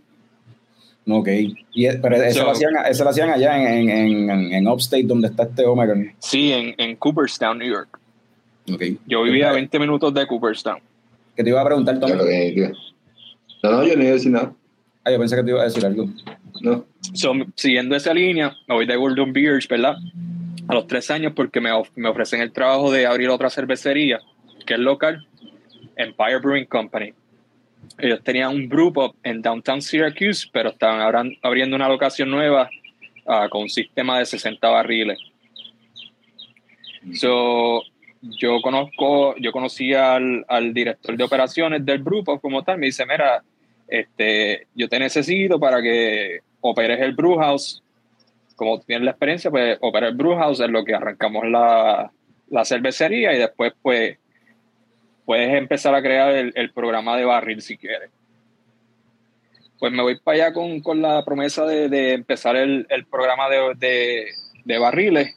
[1.08, 1.28] Ok.
[1.72, 5.28] Y, pero eso, lo hacían, eso, lo hacían, allá en, en, en, en, Upstate, donde
[5.28, 5.94] está este Omega.
[6.18, 7.98] Sí, en, en Cooperstown, New York.
[8.72, 8.98] Okay.
[9.06, 10.80] Yo vivía a 20 minutos de Cooperstown.
[11.34, 12.12] ¿Qué te iba a preguntar, Tommy?
[12.12, 14.52] No, no, yo no iba a decir nada.
[15.04, 16.08] Ah, yo pensé que te iba a decir algo.
[16.60, 16.84] No.
[17.14, 19.96] So, siguiendo esa línea, me voy de Golden Beers, ¿verdad?
[20.66, 24.20] A los tres años porque me, me ofrecen el trabajo de abrir otra cervecería,
[24.66, 25.26] que es local,
[25.96, 27.14] Empire Brewing Company
[27.98, 32.68] ellos tenían un grupo en Downtown Syracuse, pero estaban abriendo una locación nueva
[33.26, 35.18] ah, con un sistema de 60 barriles.
[37.14, 37.82] So,
[38.20, 43.06] yo conozco, yo conocí al, al, director de operaciones del grupo como tal, me dice,
[43.06, 43.42] mira,
[43.86, 47.82] este, yo te necesito para que operes el brew house.
[48.56, 52.10] Como tienes la experiencia, pues opera el brew house, es lo que arrancamos la,
[52.50, 54.18] la cervecería y después pues
[55.28, 58.08] puedes empezar a crear el, programa de barril si quieres.
[59.78, 63.50] Pues me voy para allá con, con la promesa de, de empezar el, el programa
[63.50, 64.24] de, de,
[64.64, 65.36] de, barriles,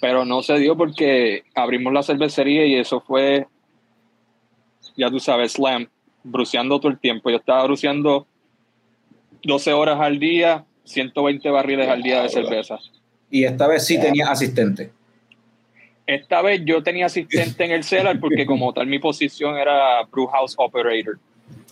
[0.00, 3.46] pero no se dio porque abrimos la cervecería y eso fue,
[4.96, 5.88] ya tú sabes, slam,
[6.24, 7.30] bruceando todo el tiempo.
[7.30, 8.26] Yo estaba bruceando
[9.44, 12.78] 12 horas al día, 120 barriles al día de cerveza.
[13.30, 14.90] Y esta vez sí tenía asistente.
[16.08, 20.26] Esta vez yo tenía asistente en el cellar porque como tal mi posición era brew
[20.26, 21.18] house operator.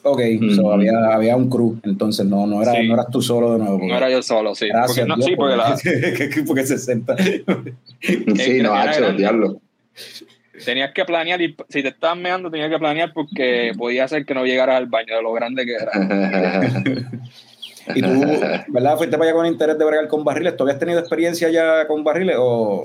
[0.03, 0.21] Ok,
[0.73, 3.79] había, había, un crew, entonces no, no, era, no eras tú solo de nuevo.
[3.79, 4.69] no era yo solo, sí.
[4.69, 5.75] Gracias, porque, no, sí, porque, la,
[6.47, 7.17] porque 60.
[7.17, 9.59] sí, no, hecho, diablo.
[10.67, 14.35] Tenías que planear y si te estabas meando tenías que planear porque podía ser que
[14.35, 15.93] no llegaras al baño de lo grande que era.
[17.95, 18.23] y tú,
[18.69, 18.99] ¿verdad?
[18.99, 20.59] Fuiste para allá con interés de bregar con barriles.
[20.59, 22.83] ¿Tú habías tenido experiencia ya con barriles o...?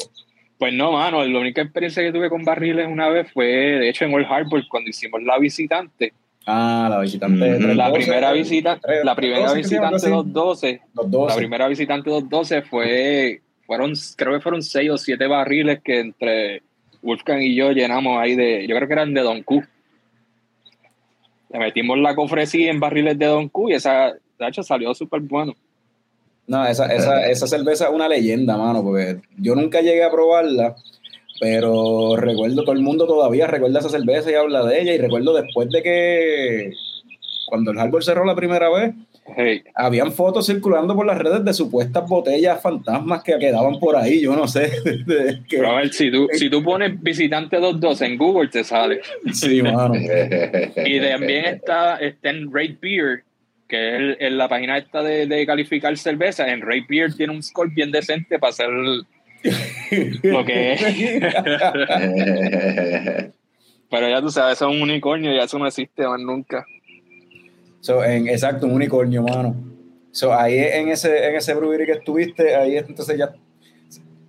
[0.61, 4.05] Pues no, mano, la única experiencia que tuve con barriles una vez fue, de hecho,
[4.05, 6.13] en Old Harbor, cuando hicimos la visitante.
[6.45, 7.73] Ah, la visitante.
[7.73, 10.81] la, primera visita, la primera visitante 212,
[11.27, 16.61] La primera visitante 212 fue, fueron, creo que fueron seis o siete barriles que entre
[17.01, 19.63] Wolfgang y yo llenamos ahí de, yo creo que eran de Don Q.
[21.53, 25.21] Le metimos la cofresí en barriles de Don Q y esa, de hecho, salió súper
[25.21, 25.55] bueno.
[26.47, 30.75] No, esa, esa, esa cerveza es una leyenda, mano, porque yo nunca llegué a probarla,
[31.39, 35.33] pero recuerdo, todo el mundo todavía recuerda esa cerveza y habla de ella, y recuerdo
[35.33, 36.73] después de que,
[37.47, 38.93] cuando el árbol cerró la primera vez,
[39.75, 44.35] habían fotos circulando por las redes de supuestas botellas fantasmas que quedaban por ahí, yo
[44.35, 44.71] no sé.
[45.49, 49.01] Pero a ver, si tú, si tú pones visitante 22 en Google, te sale.
[49.31, 49.93] Sí, mano.
[49.95, 53.23] y también está, está en Rate Beer,
[53.71, 57.69] que es la página esta de, de, calificar cerveza, en Ray Beer tiene un score
[57.69, 60.81] bien decente para hacer lo que es.
[63.89, 66.65] Pero ya tú sabes, eso es un unicornio, ya eso no existe más nunca.
[67.79, 69.55] So, en, exacto, un unicornio, mano.
[70.11, 73.33] So, ahí en ese, en ese brewery que estuviste, ahí entonces ya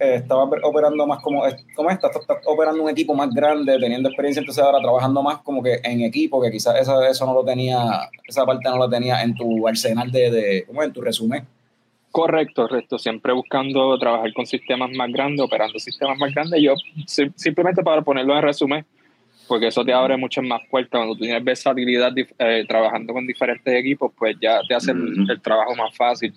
[0.02, 1.44] eh, estaba operando más como,
[1.76, 5.62] como esta, está, operando un equipo más grande, teniendo experiencia, entonces ahora trabajando más como
[5.62, 9.22] que en equipo, que quizás eso, eso no lo tenía, esa parte no la tenía
[9.22, 10.88] en tu arsenal de, de ¿cómo es?
[10.88, 11.46] En tu resumen.
[12.10, 12.98] Correcto, correcto.
[12.98, 16.60] Siempre buscando trabajar con sistemas más grandes, operando sistemas más grandes.
[16.60, 16.74] Yo
[17.06, 18.84] simplemente para ponerlo en resumen,
[19.48, 20.98] porque eso te abre muchas más puertas.
[20.98, 25.74] Cuando tú tienes versatilidad eh, trabajando con diferentes equipos, pues ya te hace el trabajo
[25.74, 26.34] más fácil.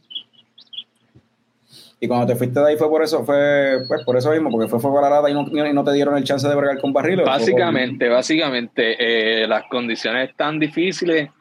[2.06, 4.68] Y cuando te fuiste de ahí fue por eso, fue pues por eso mismo, porque
[4.68, 6.94] fue fuego a la y no, y no te dieron el chance de bregar con
[6.94, 7.26] barriles.
[7.26, 11.32] Básicamente, básicamente, eh, las condiciones están difíciles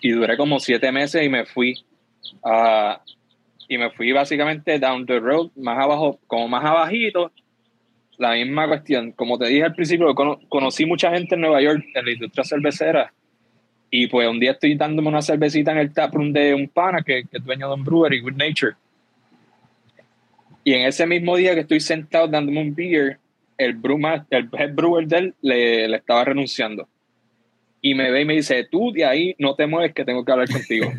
[0.00, 1.84] y duré como siete meses y me fui
[2.44, 3.00] a,
[3.68, 7.32] y me fui básicamente down the road, más abajo, como más abajito,
[8.16, 9.10] la misma cuestión.
[9.10, 13.12] Como te dije al principio, conocí mucha gente en Nueva York, en la industria cervecera,
[13.90, 17.24] y pues un día estoy dándome una cervecita en el taproom de un pana que,
[17.24, 18.76] que es dueño de un brewery, Good Nature
[20.64, 23.18] y en ese mismo día que estoy sentado dándome un beer,
[23.58, 26.88] el, bruma, el head brewer de él le, le, estaba renunciando.
[27.82, 30.32] Y me ve y me dice, tú de ahí no te mueves que tengo que
[30.32, 30.86] hablar contigo.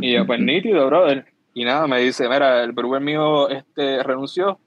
[0.00, 1.24] y yo, pues nítido, brother.
[1.52, 4.60] Y nada, me dice, mira, el brewer mío este, renunció.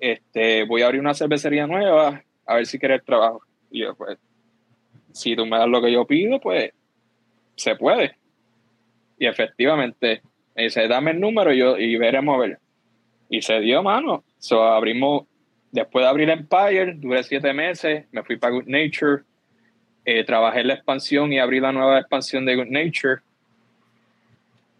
[0.00, 3.42] Este, voy a abrir una cervecería nueva, a ver si quieres trabajo.
[3.70, 4.16] Y yo, pues,
[5.12, 6.72] si tú me das lo que yo pido, pues,
[7.54, 8.16] se puede.
[9.18, 10.22] Y efectivamente,
[10.54, 12.58] me dice, dame el número y, yo, y veremos a ver.
[13.28, 14.24] Y se dio, mano.
[14.38, 15.26] So, abrimos,
[15.70, 19.22] después de abrir Empire, duré siete meses, me fui para Good Nature,
[20.04, 23.22] eh, trabajé la expansión y abrí la nueva expansión de Good Nature.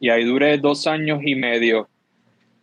[0.01, 1.89] Y ahí duré dos años y medio.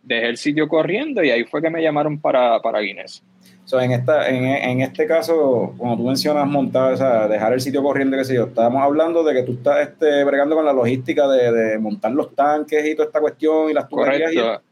[0.02, 3.22] Dejé el sitio corriendo y ahí fue que me llamaron para, para Guinness.
[3.68, 7.60] So, en, esta, en, en, este caso, como tú mencionas montar, o sea, dejar el
[7.60, 10.72] sitio corriendo, qué sé yo, estábamos hablando de que tú estás este, bregando con la
[10.72, 14.32] logística de, de montar los tanques y toda esta cuestión y las tuberías.
[14.32, 14.62] Correcto.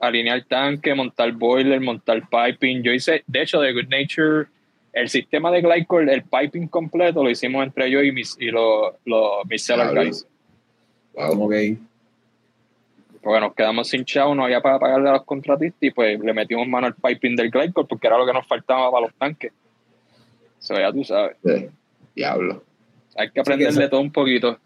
[0.00, 2.82] Alinear tanque, montar boiler, montar piping.
[2.82, 4.48] Yo hice, de hecho, de Good Nature,
[4.92, 8.92] el sistema de glycol, el piping completo, lo hicimos entre yo y mis, y los,
[9.06, 10.26] los, mis seller guys.
[11.14, 11.46] Wow.
[11.46, 11.54] Ok
[13.22, 16.32] porque nos quedamos sin chavo, no había para pagarle a los contratistas y pues le
[16.32, 19.52] metimos mano al piping del glycol porque era lo que nos faltaba para los tanques.
[20.60, 21.36] Eso ya tú sabes.
[22.14, 22.62] Diablo.
[23.16, 24.58] Hay que aprenderle todo un poquito.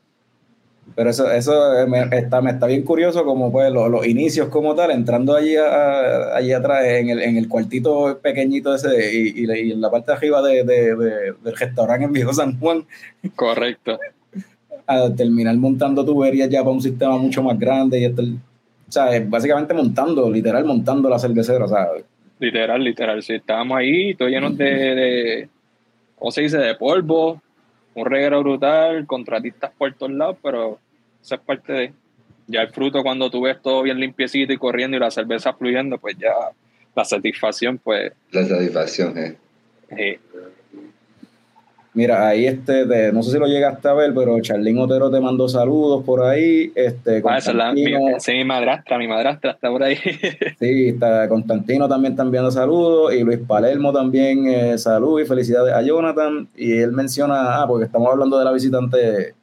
[0.95, 1.53] Pero eso, eso
[1.89, 6.53] me, está, me está bien curioso como pues los, inicios como tal, entrando allí, allí
[6.53, 10.43] atrás en el, en el cuartito pequeñito ese y, y, en la parte de arriba
[10.43, 12.87] de, del restaurante en Viejo San Juan.
[13.35, 13.99] Correcto.
[14.87, 19.07] A terminar montando tuberías ya para un sistema mucho más grande y esto, o sea,
[19.27, 22.05] básicamente montando, literal montando la cervecera, ¿sabes?
[22.39, 23.23] Literal, literal.
[23.23, 25.49] Sí, estábamos ahí, todos llenos de, de,
[26.17, 26.59] ¿cómo se dice?
[26.59, 27.43] De polvo,
[27.95, 30.79] un reguero brutal, contratistas por todos lados, pero
[31.23, 31.93] eso es parte de.
[32.49, 35.99] Ya el fruto, cuando tú ves todo bien limpiecito y corriendo y la cerveza fluyendo,
[35.99, 36.33] pues ya
[36.95, 38.13] la satisfacción, pues.
[38.31, 39.37] La satisfacción, eh.
[39.89, 40.19] Sí.
[41.97, 45.19] Mira, ahí este, de, no sé si lo llegaste a ver, pero Charlín Otero te
[45.19, 46.71] mandó saludos por ahí.
[46.75, 49.97] Este, ah, esa es la, mi, mi madrastra, mi madrastra está por ahí.
[50.61, 55.73] sí, está, Constantino también está enviando saludos y Luis Palermo también eh, saludos y felicidades
[55.73, 56.47] a Jonathan.
[56.55, 59.35] Y él menciona, ah, porque estamos hablando de la visitante.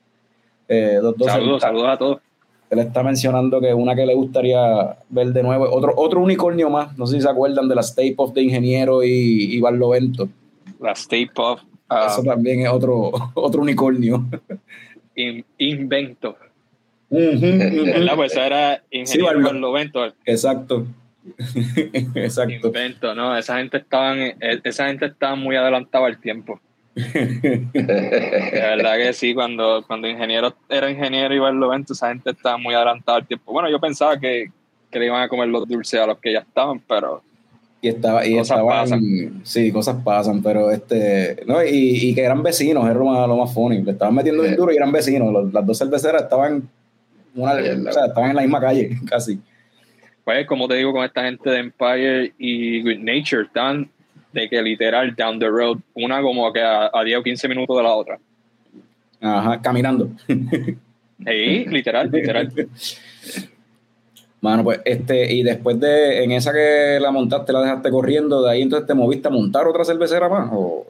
[0.67, 2.19] Eh, saludos, saludos a todos.
[2.69, 6.95] Él está mencionando que una que le gustaría ver de nuevo, otro, otro unicornio más,
[6.99, 10.29] no sé si se acuerdan de la State of de Ingeniero y, y Barlovento.
[10.79, 11.59] La State of
[11.93, 12.07] Ah.
[12.07, 14.25] Eso también es otro, otro unicornio.
[15.57, 16.37] invento.
[17.09, 20.87] Pues era ingeniero sí, Exacto.
[22.15, 22.67] Exacto.
[22.67, 23.37] Invento, ¿no?
[23.37, 26.59] Esa gente estaban, e, esa gente estaba muy adelantada al tiempo.
[26.95, 27.69] de
[28.53, 33.19] verdad que sí, cuando, cuando ingeniero era ingeniero y Barlovento, esa gente estaba muy adelantada
[33.19, 33.51] al tiempo.
[33.51, 34.51] Bueno, yo pensaba que,
[34.91, 37.23] que le iban a comer los dulces a los que ya estaban, pero
[37.83, 39.41] y estaba y cosas pasan.
[39.43, 43.35] sí cosas pasan pero este no y, y que eran vecinos es lo más, lo
[43.35, 43.81] más funny.
[43.81, 45.51] Le estaban metiendo bien duro y eran vecinos.
[45.51, 46.69] Las dos cerveceras estaban
[47.35, 49.37] una, o sea, estaban en la misma calle casi.
[50.23, 53.89] Pues como te digo con esta gente de Empire y Good Nature están
[54.31, 57.75] de que literal down the road una como que a, a 10 o 15 minutos
[57.75, 58.17] de la otra.
[59.19, 60.09] Ajá caminando.
[60.25, 62.49] Sí literal literal
[64.43, 68.51] Mano, pues, este, y después de, en esa que la montaste, la dejaste corriendo, de
[68.51, 70.85] ahí entonces te moviste a montar otra cervecera más, o,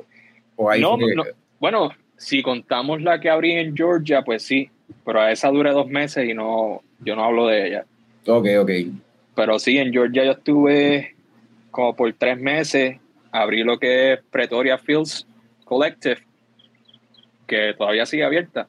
[0.71, 1.23] ahí no, no,
[1.59, 4.71] bueno, si contamos la que abrí en Georgia, pues sí,
[5.05, 7.85] pero a esa duré dos meses y no, yo no hablo de ella.
[8.25, 8.71] Ok, ok.
[9.35, 11.13] Pero sí, en Georgia yo estuve
[11.69, 12.97] como por tres meses,
[13.31, 15.27] abrí lo que es Pretoria Fields
[15.63, 16.17] Collective,
[17.45, 18.67] que todavía sigue abierta.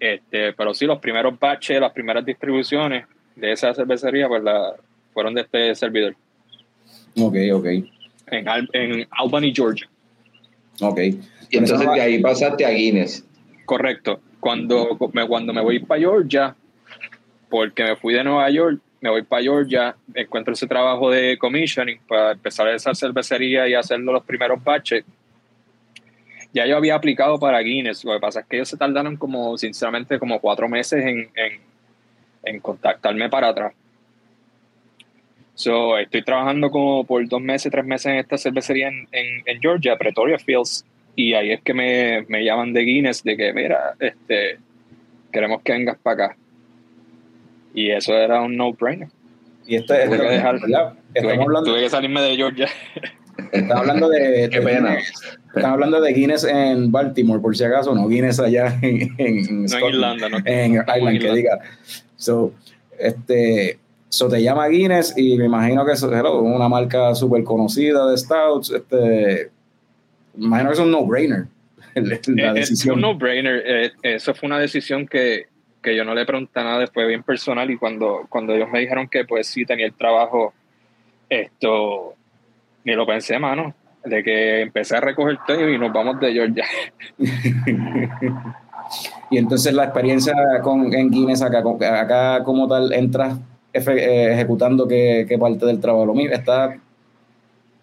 [0.00, 3.04] Este, pero sí, los primeros batches, las primeras distribuciones,
[3.36, 4.74] de esa cervecería pues la,
[5.12, 6.14] fueron de este servidor.
[7.16, 7.66] Ok, ok.
[8.30, 9.88] En, en Albany, Georgia.
[10.80, 10.98] Ok.
[11.50, 13.24] Y entonces de ahí pasaste a Guinness.
[13.64, 14.20] Correcto.
[14.40, 16.56] Cuando me, cuando me voy para Georgia,
[17.48, 22.00] porque me fui de Nueva York, me voy para Georgia, encuentro ese trabajo de commissioning
[22.08, 25.04] para empezar a esa cervecería y hacerlo los primeros batches.
[26.52, 29.56] Ya yo había aplicado para Guinness, lo que pasa es que ellos se tardaron como,
[29.58, 31.73] sinceramente, como cuatro meses en en
[32.60, 33.74] contactarme para atrás.
[35.54, 39.96] So, estoy trabajando como por dos meses, tres meses en esta cervecería en, en, Georgia,
[39.96, 40.84] Pretoria Fields,
[41.14, 44.58] y ahí es que me, me, llaman de Guinness de que, mira, este,
[45.32, 46.36] queremos que vengas para acá.
[47.72, 49.08] Y eso era un no-brainer.
[49.66, 50.06] Y esto es...
[50.06, 52.68] Tuve que, dejar, tuve, que salirme de Georgia.
[53.52, 54.98] Estaba hablando de, Qué pena.
[55.54, 59.78] Están hablando de Guinness en Baltimore, por si acaso, no Guinness allá en, en, no
[59.78, 60.38] en Irlanda, no.
[60.44, 61.60] En Ireland, que diga.
[62.24, 62.52] So,
[62.98, 68.16] este, so te llama Guinness y me imagino que es una marca súper conocida de
[68.16, 68.70] Stouts.
[68.70, 69.50] Este,
[70.36, 71.46] me imagino que es un no-brainer.
[71.94, 73.62] La eh, es un no-brainer.
[73.66, 75.48] Eh, eso fue una decisión que,
[75.82, 77.70] que yo no le pregunté nada después, bien personal.
[77.70, 80.54] Y cuando, cuando ellos me dijeron que, pues sí, tenía el trabajo,
[81.28, 82.14] esto,
[82.84, 83.74] ni lo pensé, mano.
[84.02, 86.66] De que empecé a recoger todo y nos vamos de Georgia.
[89.30, 91.62] Y entonces la experiencia con, en Guinness acá,
[92.00, 93.38] acá como tal, entras
[93.72, 96.06] eh, ejecutando qué, parte del trabajo?
[96.06, 96.78] Lo mismo, está...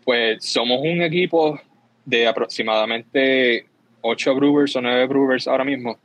[0.03, 1.59] Pues somos un equipo
[2.05, 3.65] de aproximadamente
[4.01, 5.97] ocho brewers o nueve brewers ahora mismo.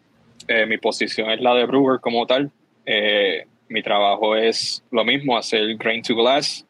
[0.48, 2.50] Eh, mi posición es la de brewer como tal.
[2.84, 6.64] Eh, mi trabajo es lo mismo, hacer grain to glass,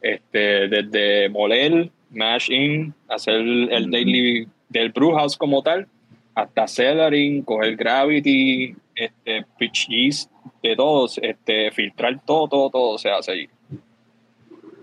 [0.00, 5.86] este, desde moler, mash in, hacer el daily del brew house como tal,
[6.34, 10.30] hasta cellaring, coger gravity, este, pitch yeast,
[10.62, 13.48] de todos, este, filtrar todo, todo, todo se hace allí.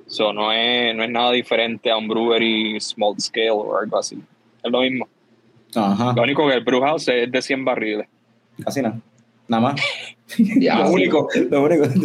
[0.08, 4.22] So, no, es, no es nada diferente a un brewery small scale o algo así.
[4.62, 5.08] Es lo mismo.
[5.74, 8.08] Lo único que el brew house es de 100 barriles.
[8.64, 9.00] Casi nada.
[9.52, 9.82] Nada más.
[10.38, 11.86] lo único, lo único.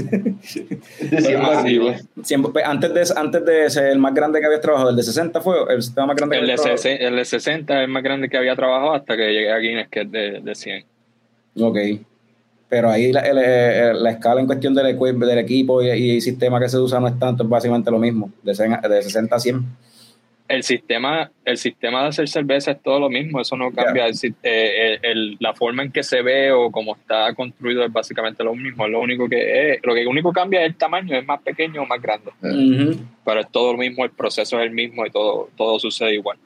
[2.53, 5.41] Pues, antes, de, antes de ser el más grande que habías trabajado, el de 60
[5.41, 8.37] fue el sistema más grande el de, el de 60 es el más grande que
[8.37, 10.85] había trabajado hasta que llegué a Guinness, que es de, de 100.
[11.61, 11.79] Ok.
[12.69, 16.79] Pero ahí la, la, escala en cuestión del, del equipo y, y, sistema que se
[16.79, 19.65] usa no es tanto, es básicamente lo mismo, de, de 60 a 100
[20.49, 24.07] el sistema, el sistema de hacer cerveza es todo lo mismo, eso no cambia.
[24.43, 28.55] Eh, el, la forma en que se ve o cómo está construido es básicamente lo
[28.55, 28.87] mismo.
[28.87, 31.87] Lo único que es, lo que único cambia es el tamaño, es más pequeño o
[31.87, 32.31] más grande.
[33.25, 36.39] Pero es todo lo mismo, el proceso es el mismo y todo, todo sucede igual.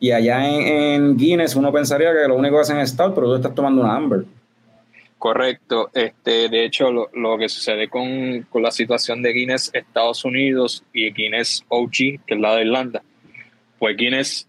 [0.00, 3.34] Y allá en, Guinness uno pensaría que lo único que hacen es stout, pero tú
[3.36, 4.24] estás tomando una amber.
[5.18, 5.90] Correcto.
[5.94, 10.84] Este, de hecho, lo, lo que sucede con, con, la situación de Guinness Estados Unidos
[10.92, 13.02] y Guinness OG, que es la de Irlanda,
[13.80, 14.48] pues Guinness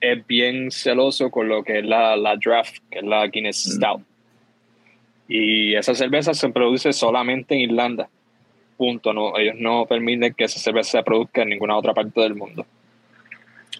[0.00, 3.70] es bien celoso con lo que es la, la draft, que es la Guinness mm.
[3.72, 4.02] Stout.
[5.28, 8.08] Y esa cerveza se produce solamente en Irlanda.
[8.78, 9.12] Punto.
[9.12, 12.64] No, ellos no permiten que esa cerveza se produzca en ninguna otra parte del mundo.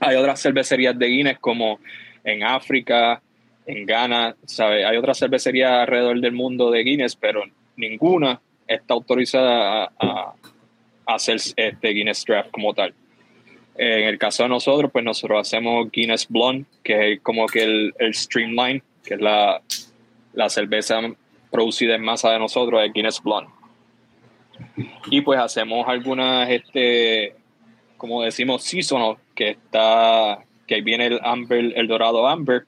[0.00, 1.78] Hay otras cervecerías de Guinness como
[2.24, 3.22] en África,
[3.66, 4.84] en Ghana, ¿sabe?
[4.84, 7.42] Hay otras cervecerías alrededor del mundo de Guinness, pero
[7.76, 10.34] ninguna está autorizada a,
[11.06, 12.92] hacer este Guinness Draft como tal.
[13.76, 17.94] En el caso de nosotros, pues nosotros hacemos Guinness Blonde, que es como que el,
[17.98, 19.60] el Streamline, que es la,
[20.32, 21.00] la cerveza
[21.50, 23.50] producida en masa de nosotros, es Guinness Blonde.
[25.10, 27.34] Y pues hacemos algunas, este,
[27.96, 32.64] como decimos, seasonal, que está, que ahí viene el Amber, el dorado Amber,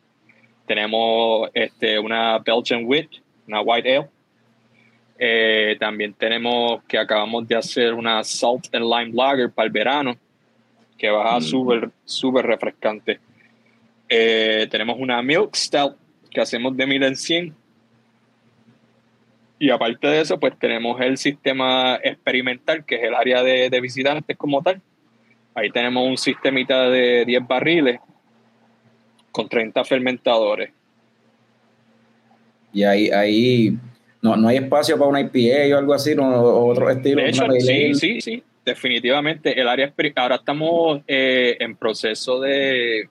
[0.68, 3.10] tenemos este, una Belgian Wit,
[3.48, 4.08] una White Ale.
[5.18, 10.16] Eh, también tenemos que acabamos de hacer una Salt and Lime Lager para el verano,
[10.96, 11.42] que va mm.
[11.42, 13.18] súper, súper refrescante.
[14.08, 15.96] Eh, tenemos una Milk Stout
[16.30, 17.02] que hacemos de 1100.
[17.02, 17.54] en 100.
[19.60, 23.80] Y aparte de eso, pues tenemos el sistema experimental, que es el área de, de
[23.80, 24.80] visitantes como tal.
[25.54, 27.98] Ahí tenemos un sistemita de 10 barriles
[29.38, 30.72] con 30 fermentadores.
[32.72, 33.78] Y ahí, ahí
[34.20, 37.22] no, no hay espacio para una IPA o algo así, no, otro estilo.
[37.60, 39.60] sí, sí, sí, definitivamente.
[39.60, 43.08] El área ahora estamos eh, en proceso de,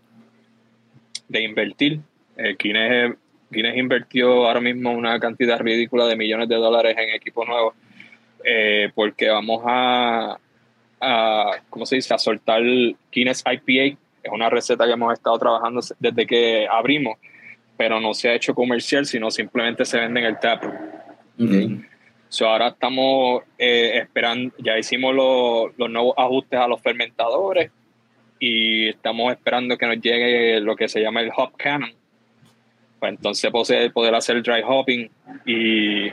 [1.29, 2.01] de invertir.
[2.35, 7.73] Eh, Guinness, invirtió ahora mismo una cantidad ridícula de millones de dólares en equipo nuevo
[8.43, 10.37] eh, porque vamos a,
[10.99, 12.61] a, ¿cómo se dice?, a soltar
[13.13, 13.97] Guinness IPA
[14.27, 17.17] es una receta que hemos estado trabajando desde que abrimos,
[17.77, 20.63] pero no se ha hecho comercial, sino simplemente se vende en el tap.
[22.41, 27.71] ahora estamos eh, esperando, ya hicimos los nuevos ajustes a los fermentadores
[28.39, 31.93] y estamos esperando que nos llegue lo que se llama el hop cannon.
[32.99, 35.09] Pues entonces poder, poder hacer dry hopping
[35.45, 36.07] y,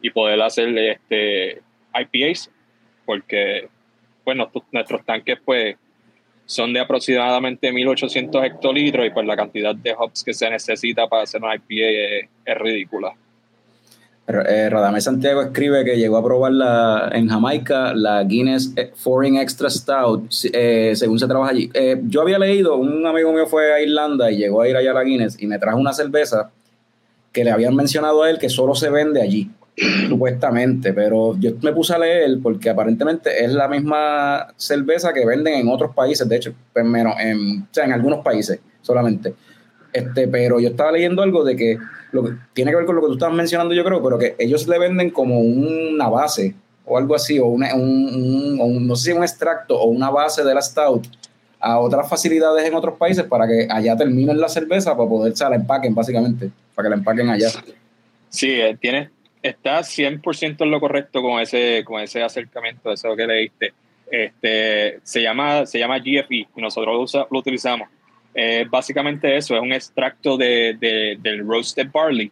[0.00, 1.60] y poder hacer este
[1.94, 2.50] IPAs,
[3.04, 3.68] porque
[4.24, 5.76] bueno, nuestros tanques pues
[6.46, 11.24] son de aproximadamente 1800 hectolitros y pues la cantidad de hops que se necesita para
[11.24, 13.12] hacer una IPA es, ridícula.
[14.28, 20.92] Eh, Santiago escribe que llegó a probar en Jamaica la Guinness Foreign Extra Stout, eh,
[20.94, 21.70] según se trabaja allí.
[21.74, 24.92] Eh, yo había leído, un amigo mío fue a Irlanda y llegó a ir allá
[24.92, 26.50] a la Guinness y me trajo una cerveza
[27.32, 29.50] que le habían mencionado a él que solo se vende allí
[30.08, 35.54] supuestamente, pero yo me puse a leer porque aparentemente es la misma cerveza que venden
[35.54, 39.34] en otros países, de hecho, pues menos en, o sea, en algunos países solamente.
[39.92, 41.78] Este, pero yo estaba leyendo algo de que
[42.12, 44.34] lo que tiene que ver con lo que tú estabas mencionando, yo creo, pero que
[44.38, 46.54] ellos le venden como una base
[46.84, 50.54] o algo así, o, una, un, no sé si un extracto o una base de
[50.54, 51.06] la stout
[51.58, 55.56] a otras facilidades en otros países para que allá terminen la cerveza para poder, la
[55.56, 57.48] empaquen básicamente, para que la empaquen allá.
[58.28, 59.10] Sí, eh, tiene,
[59.48, 63.72] está 100% en lo correcto con ese, con ese acercamiento, eso que leíste.
[64.10, 67.88] Este, se, llama, se llama GFE y nosotros lo, utilizamos.
[68.70, 72.30] básicamente eso, es un extracto de, del roasted barley.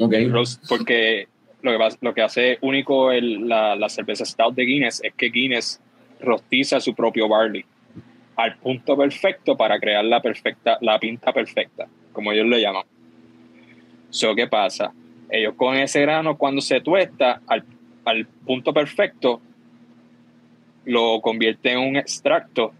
[0.00, 0.30] Okay.
[0.68, 1.26] porque
[1.62, 5.30] lo que, lo que hace único el, la, la, cerveza stout de Guinness es que
[5.30, 5.80] Guinness
[6.20, 7.64] rostiza su propio barley
[8.38, 12.84] al punto perfecto para crear la, perfecta, la pinta perfecta, como ellos le llaman.
[14.10, 14.92] So, ¿Qué pasa?
[15.30, 17.64] Ellos con ese grano, cuando se tuesta al,
[18.04, 19.40] al punto perfecto,
[20.84, 22.72] lo convierten en un extracto.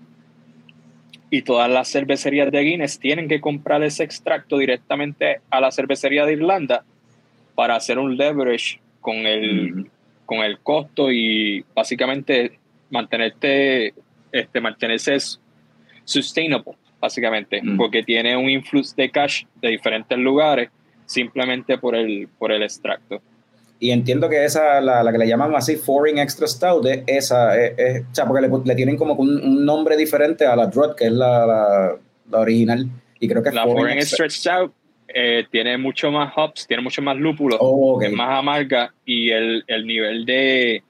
[1.30, 6.24] Y todas las cervecerías de Guinness tienen que comprar ese extracto directamente a la cervecería
[6.24, 6.84] de Irlanda
[7.54, 9.90] para hacer un leverage con el,
[10.24, 12.58] con el costo y básicamente
[12.90, 13.92] mantenerte,
[14.32, 15.18] este, mantenerse
[16.04, 20.70] sustainable, básicamente, porque tiene un influx de cash de diferentes lugares
[21.08, 23.20] simplemente por el, por el extracto.
[23.80, 28.02] Y entiendo que esa, la, la, que le llaman así Foreign Extra Stout, esa, es,
[28.02, 31.12] o sea, porque le, le, tienen como un, nombre diferente a la Drut, que es
[31.12, 31.96] la, la,
[32.30, 32.86] la original.
[33.20, 34.72] Y creo que la Foreign, Extra, Stout
[35.08, 39.64] eh, tiene mucho más hops, tiene mucho más lúpulo, oh, es más amarga y el,
[39.66, 40.82] el nivel de,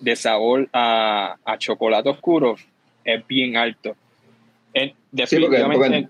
[0.00, 2.56] de, sabor a, a, chocolate oscuro
[3.04, 3.96] es bien alto.
[5.10, 6.08] definitivamente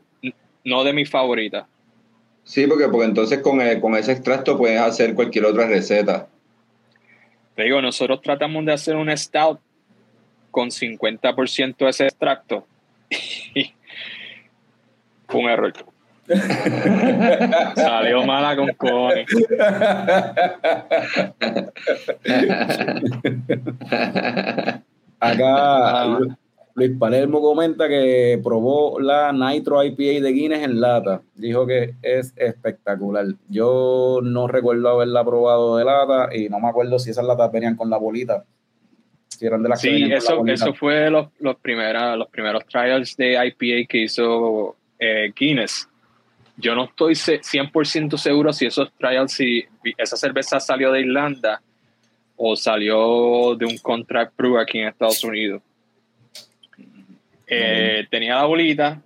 [0.64, 1.66] no de mis favoritas.
[2.44, 6.28] Sí, porque, porque entonces con, con ese extracto puedes hacer cualquier otra receta.
[7.54, 9.60] Te digo, nosotros tratamos de hacer un stout
[10.50, 12.66] con 50% de ese extracto.
[15.28, 15.72] Fue un error.
[17.74, 19.20] Salió mala con Connie.
[25.20, 26.18] Acá
[26.76, 31.22] Luis Palermo comenta que probó la Nitro IPA de Guinness en lata.
[31.34, 33.26] Dijo que es espectacular.
[33.48, 37.76] Yo no recuerdo haberla probado de lata y no me acuerdo si esas latas venían
[37.76, 38.44] con la bolita.
[39.28, 43.88] Si eran de las sí, eso, eso fue los, los, los primeros trials de IPA
[43.88, 45.88] que hizo eh, Guinness.
[46.56, 49.64] Yo no estoy 100% seguro si esos trials, si
[49.96, 51.62] esa cerveza salió de Irlanda
[52.36, 55.62] o salió de un contract brew aquí en Estados Unidos
[57.46, 59.02] eh, tenía la bolita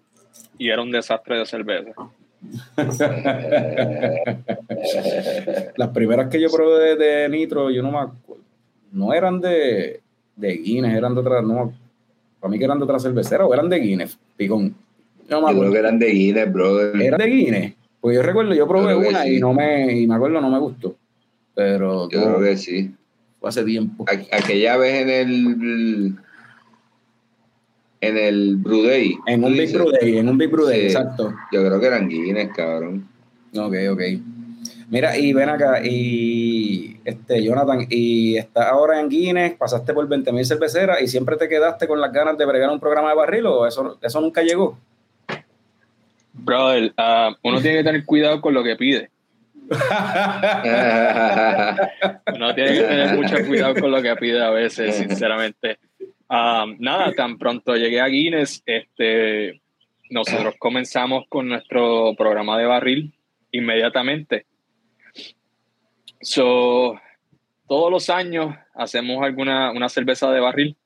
[0.59, 1.93] y era un desastre de cerveza.
[5.77, 8.45] Las primeras que yo probé de, Nitro, yo no me acuerdo,
[8.93, 10.01] no eran de,
[10.37, 11.75] de Guinness, eran de otra, no,
[12.41, 14.75] para mí que eran de otra cervecera o eran de Guinness, picón.
[15.29, 17.03] No me yo creo que eran de Guinness, brother.
[17.03, 17.75] Eran de Guinness.
[18.01, 20.95] Pues yo recuerdo, yo probé una y no me, y me acuerdo, no me gustó.
[21.55, 22.95] Pero yo creo que sí.
[23.41, 24.05] Fue hace tiempo.
[24.09, 26.15] Aquella vez en el
[28.01, 29.17] en el Brudey.
[29.27, 31.35] En un Big Brudey, en un Big Brudey, exacto.
[31.53, 33.09] Yo creo que eran Guinness, cabrón.
[33.57, 34.03] Ok, ok.
[34.91, 40.33] Mira, y ven acá, y este, Jonathan, y estás ahora en Guinness, pasaste por 20
[40.33, 43.47] mil cerveceras y siempre te quedaste con las ganas de bregar un programa de barril
[43.47, 44.79] o eso, eso nunca llegó.
[46.33, 49.11] Brother, uh, uno tiene que tener cuidado con lo que pide.
[52.35, 55.79] uno tiene que tener mucho cuidado con lo que pide a veces, sinceramente.
[56.31, 59.63] Um, nada, tan pronto llegué a Guinness, este,
[60.11, 63.15] nosotros comenzamos con nuestro programa de barril
[63.51, 64.45] inmediatamente.
[66.21, 67.01] So,
[67.67, 70.77] todos los años hacemos alguna una cerveza de barril.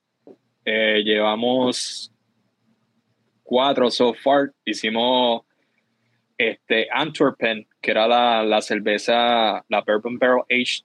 [0.63, 2.09] Eh, llevamos
[3.43, 4.53] cuatro so far.
[4.63, 5.41] Hicimos
[6.37, 10.83] este Antwerpen, que era la, la cerveza, la Bourbon Barrel Age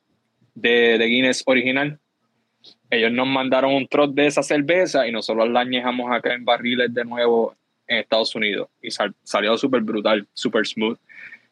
[0.54, 2.00] de, de Guinness original
[2.90, 6.92] ellos nos mandaron un trot de esa cerveza y nosotros la añejamos acá en barriles
[6.92, 7.54] de nuevo
[7.86, 8.88] en Estados Unidos y
[9.22, 10.98] salió súper brutal, súper smooth.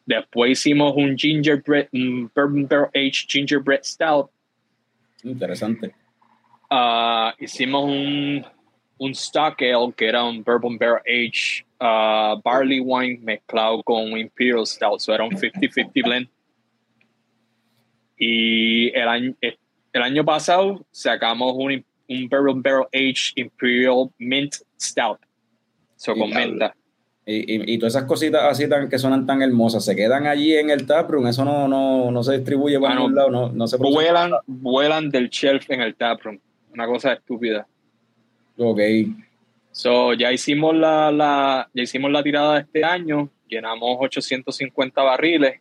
[0.05, 4.29] Después hicimos un gingerbread, un bourbon barrel aged gingerbread stout.
[5.23, 5.93] Interesante.
[6.71, 8.45] Uh, hicimos un,
[8.97, 14.17] un stock ale que era un bourbon barrel aged uh, barley wine mezclado con un
[14.17, 16.29] imperial stout, so era un 50-50 blend.
[18.17, 19.35] Y el año,
[19.97, 25.19] el año pasado sacamos un, un Barrel Barrel Age Imperial Mint Stout.
[25.95, 26.75] So con menta.
[27.25, 30.69] Y, y, todas esas cositas así tan, que suenan tan hermosas, ¿se quedan allí en
[30.69, 31.27] el taproom?
[31.27, 33.29] ¿Eso no, no, no se distribuye por ah, ningún lado?
[33.29, 36.39] No, no se vuelan, vuelan del shelf en el taproom.
[36.73, 37.67] Una cosa estúpida.
[38.57, 38.79] Ok.
[39.71, 45.59] So, ya hicimos la, la, ya hicimos la tirada de este año, llenamos 850 barriles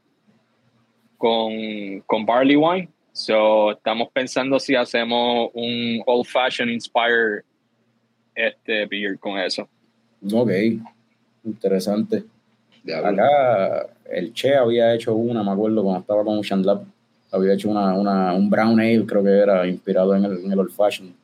[1.19, 7.45] con, con barley wine So, estamos pensando si hacemos un old fashioned inspired
[8.35, 9.67] este beer con eso.
[10.31, 10.51] Ok,
[11.43, 12.25] interesante.
[12.95, 16.85] Acá el Che había hecho una, me acuerdo, cuando estaba con Ocean Lab.
[17.33, 20.59] Había hecho una, una, un brown ale, creo que era, inspirado en el, en el
[20.59, 21.15] old fashioned.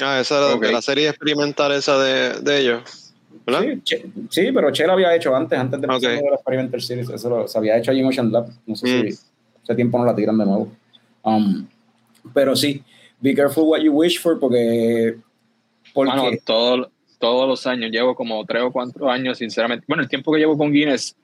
[0.00, 3.12] Ah, esa era de la serie experimental esa de, de ellos.
[3.84, 3.96] Sí,
[4.30, 6.18] sí, pero Che lo había hecho antes, antes de okay.
[6.22, 7.10] la Experimental Series.
[7.10, 8.48] Eso lo, se había hecho allí en Ocean Lab.
[8.66, 9.62] No sé si mm.
[9.64, 10.72] ese tiempo no la tiran de nuevo.
[11.22, 11.66] Um,
[12.34, 12.82] Pero sí,
[13.20, 15.16] be careful what you wish for porque...
[15.92, 19.84] porque bueno, todo, todos los años, llevo como tres o cuatro años, sinceramente.
[19.86, 21.16] Bueno, el tiempo que llevo con Guinness,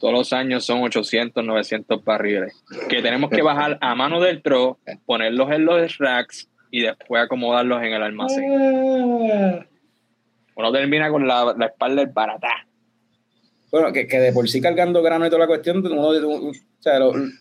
[0.00, 2.54] todos los años son 800, 900 barriles.
[2.88, 7.82] Que tenemos que bajar a mano del tro, ponerlos en los racks y después acomodarlos
[7.82, 9.30] en el almacén.
[9.32, 9.66] Ah.
[10.56, 12.65] Uno termina con la, la espalda barata.
[13.70, 17.00] Bueno, que, que, de por sí cargando grano y toda la cuestión, uno, o sea,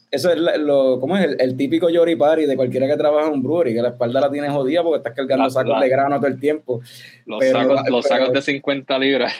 [0.10, 1.36] eso es lo, ¿cómo es?
[1.40, 4.32] El, típico Yori Party de cualquiera que trabaja en un brewery, que la espalda la
[4.32, 6.82] tienes jodida porque estás cargando sacos de grano todo el tiempo.
[7.26, 9.34] Los, sacos, los sacos de 50 libras.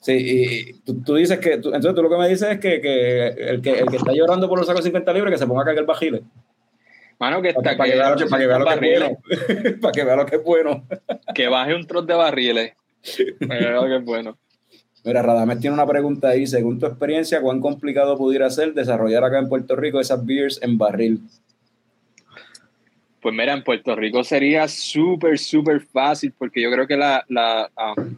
[0.00, 3.26] Sí, y tú, tú dices que, entonces tú lo que me dices es que, que,
[3.26, 5.62] el, que el que está llorando por los sacos de 50 libras, que se ponga
[5.62, 6.22] a cargar bajiles.
[7.18, 9.18] Mano, que está para, que, vea, para que vea lo que es bueno.
[9.80, 10.86] para que vea lo que es bueno.
[11.34, 12.72] que baje un trozo de barriles.
[13.48, 14.38] para que vea lo que es bueno.
[15.06, 16.48] Mira, Radames tiene una pregunta ahí.
[16.48, 20.76] Según tu experiencia, ¿cuán complicado pudiera ser desarrollar acá en Puerto Rico esas beers en
[20.76, 21.20] barril?
[23.22, 27.70] Pues mira, en Puerto Rico sería súper, súper fácil porque yo creo que la, la
[27.96, 28.16] um,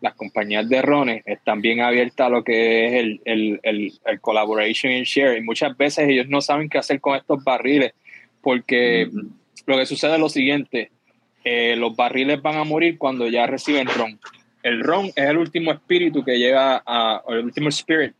[0.00, 4.20] las compañías de rones están bien abiertas a lo que es el, el, el, el,
[4.20, 5.38] collaboration and share.
[5.38, 7.92] Y muchas veces ellos no saben qué hacer con estos barriles
[8.42, 9.08] porque
[9.64, 10.90] lo que sucede es lo siguiente.
[11.44, 14.18] Eh, los barriles van a morir cuando ya reciben ron
[14.62, 18.14] el ron es el último espíritu que llega a, o el último spirit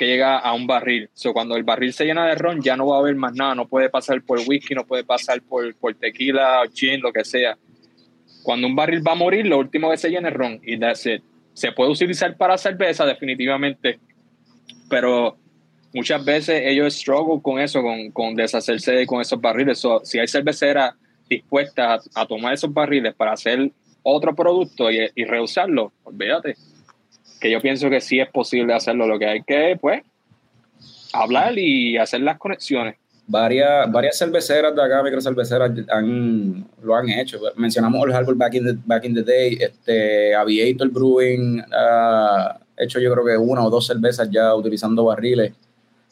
[0.00, 1.10] que llega a un barril.
[1.12, 3.54] So, cuando el barril se llena de ron, ya no va a haber más nada.
[3.54, 7.58] No puede pasar por whisky, no puede pasar por, por tequila, gin, lo que sea.
[8.42, 10.58] Cuando un barril va a morir, lo último que se llena es ron.
[10.64, 11.22] Y that's it.
[11.52, 13.98] Se puede utilizar para cerveza, definitivamente.
[14.88, 15.36] Pero
[15.92, 19.82] muchas veces ellos struggle con eso, con, con deshacerse con esos barriles.
[20.04, 20.94] si hay cerveceras
[21.28, 23.70] dispuestas a, a, tomar esos barriles para hacer
[24.02, 26.56] otro producto y, y reusarlo, olvídate.
[27.40, 29.06] Que yo pienso que sí es posible hacerlo.
[29.06, 30.02] Lo que hay que, pues,
[31.12, 32.96] hablar y hacer las conexiones.
[33.26, 37.38] Varias, varias cerveceras de acá, microcerveceras, han, lo han hecho.
[37.54, 39.56] Mencionamos Old Harbor back in the, back in the day.
[39.60, 45.52] Este, Aviator Brewing ha hecho yo creo que una o dos cervezas ya utilizando barriles.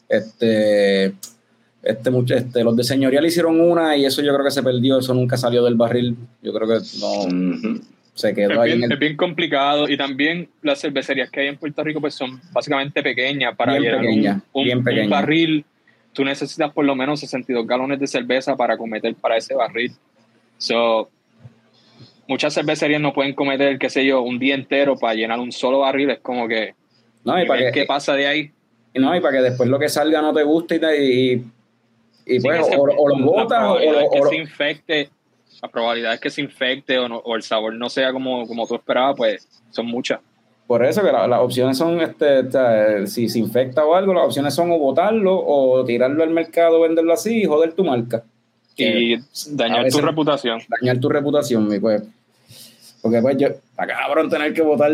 [0.07, 1.13] Este,
[1.81, 5.13] este, este, los de señorial hicieron una y eso yo creo que se perdió, eso
[5.13, 6.15] nunca salió del barril.
[6.41, 7.79] Yo creo que no
[8.13, 8.77] se quedó es ahí.
[8.77, 12.39] Bien, Es bien complicado y también las cervecerías que hay en Puerto Rico pues son
[12.51, 15.65] básicamente pequeñas para bien llenar un, un, barril.
[16.11, 19.93] Tú necesitas por lo menos 62 galones de cerveza para cometer para ese barril.
[20.57, 21.09] So,
[22.27, 25.79] muchas cervecerías no pueden cometer, qué sé yo, un día entero para llenar un solo
[25.79, 26.09] barril.
[26.09, 26.73] Es como que.
[27.23, 28.51] No, y para ¿Qué pasa de ahí?
[28.95, 31.43] No, y para que después lo que salga no te guste y, y
[32.29, 35.09] y pues, o, o, lo botas o, que se infecte,
[35.61, 38.75] la probabilidad es que se infecte o, o el sabor no sea como, como tú
[38.75, 40.19] esperabas, pues son muchas.
[40.69, 44.71] Por eso que las opciones son, este, si se infecta o algo, las opciones son
[44.71, 48.23] o botarlo o tirarlo al mercado, venderlo así y joder tu marca.
[48.77, 49.17] Y
[49.49, 50.61] dañar tu reputación.
[50.69, 52.03] Dañar tu reputación, pues.
[53.01, 54.91] Porque pues yo, está cabrón tener que botar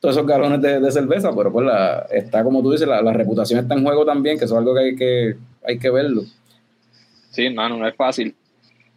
[0.00, 3.60] todos esos galones de, cerveza, pero pues la, está como tú dices, la, la, reputación
[3.60, 6.22] está en juego también, que eso es algo que hay que, hay que verlo.
[7.30, 8.34] Sí, hermano, no es fácil.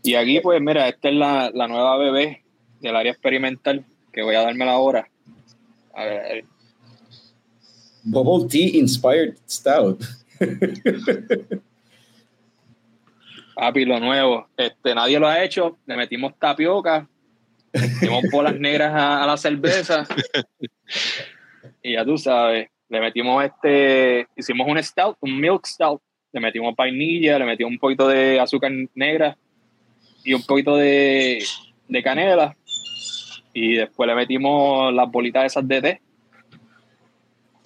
[0.03, 2.43] Y aquí, pues, mira, esta es la, la nueva bebé
[2.79, 5.09] del área experimental, que voy a darme la hora.
[5.93, 6.45] A ver, a ver.
[8.03, 10.03] Bubble Tea Inspired Stout.
[13.55, 14.47] Papi, lo nuevo.
[14.57, 15.77] Este, nadie lo ha hecho.
[15.85, 17.07] Le metimos tapioca,
[17.73, 20.05] metimos bolas negras a, a la cerveza.
[21.81, 26.01] y ya tú sabes, le metimos este, hicimos un stout, un milk stout
[26.35, 29.37] le metimos vainilla, le metimos un poquito de azúcar negra
[30.21, 31.41] y un poquito de,
[31.87, 32.57] de canela.
[33.53, 36.01] Y después le metimos las bolitas esas de té.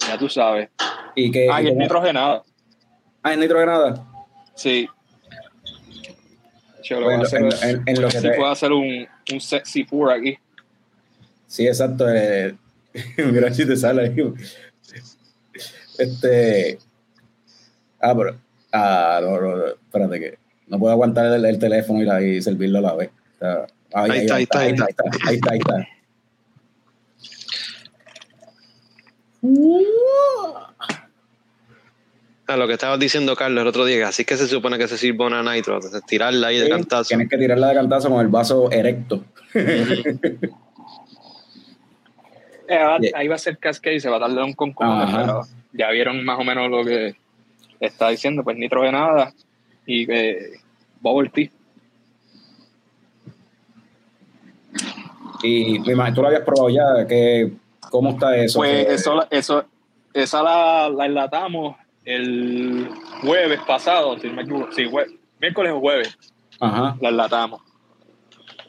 [0.06, 0.70] Ya tú sabes.
[1.16, 2.44] ¿Y que, ah, y es nitrogenada.
[3.24, 4.06] Ah, es nitrogenada.
[4.54, 4.88] Sí.
[6.84, 8.30] Yo bueno, hacer, en, en, lo que te...
[8.34, 10.38] puedo hacer un, un sexy pour aquí.
[11.48, 12.08] Sí, exacto.
[12.08, 12.54] Eh,
[13.16, 14.32] gracias te sale ahí.
[15.98, 16.78] Este.
[18.00, 18.38] Ah, pero
[18.72, 22.82] Ah, no, no, espérate que no puedo aguantar el, teléfono y, la, y, servirlo a
[22.82, 23.10] la vez.
[23.92, 24.86] ahí, está, ahí, está, ahí, está,
[25.26, 25.88] ahí está, ahí está.
[32.46, 34.98] A lo que estabas diciendo, Carlos, el otro día, así que se supone que se
[34.98, 37.08] sirve una nitro, tirarla ahí de cantazo.
[37.08, 39.24] Tienes que tirarla de cantazo con el vaso erecto.
[42.72, 45.42] Eh, ahí va a ser cascade y se va a darle un concurso, pero
[45.72, 47.16] ya vieron más o menos lo que
[47.80, 49.32] está diciendo pues nitrogenada
[49.86, 50.60] y eh,
[51.00, 51.50] bubble tea.
[55.42, 57.50] Y tú lo habías probado ya, que,
[57.90, 58.58] ¿cómo está eso?
[58.58, 59.64] Pues eso, eso,
[60.12, 62.88] esa la, la enlatamos el
[63.22, 64.84] jueves pasado, si me equivoco, sí,
[65.40, 66.18] miércoles o jueves.
[66.60, 66.96] Ajá.
[67.00, 67.62] La enlatamos.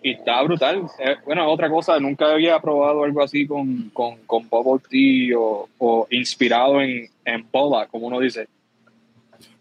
[0.01, 0.83] Y está brutal.
[0.99, 6.07] Eh, bueno, otra cosa, nunca había probado algo así con, con, con bubble tea o,
[6.09, 8.47] inspirado en, en boba, como uno dice.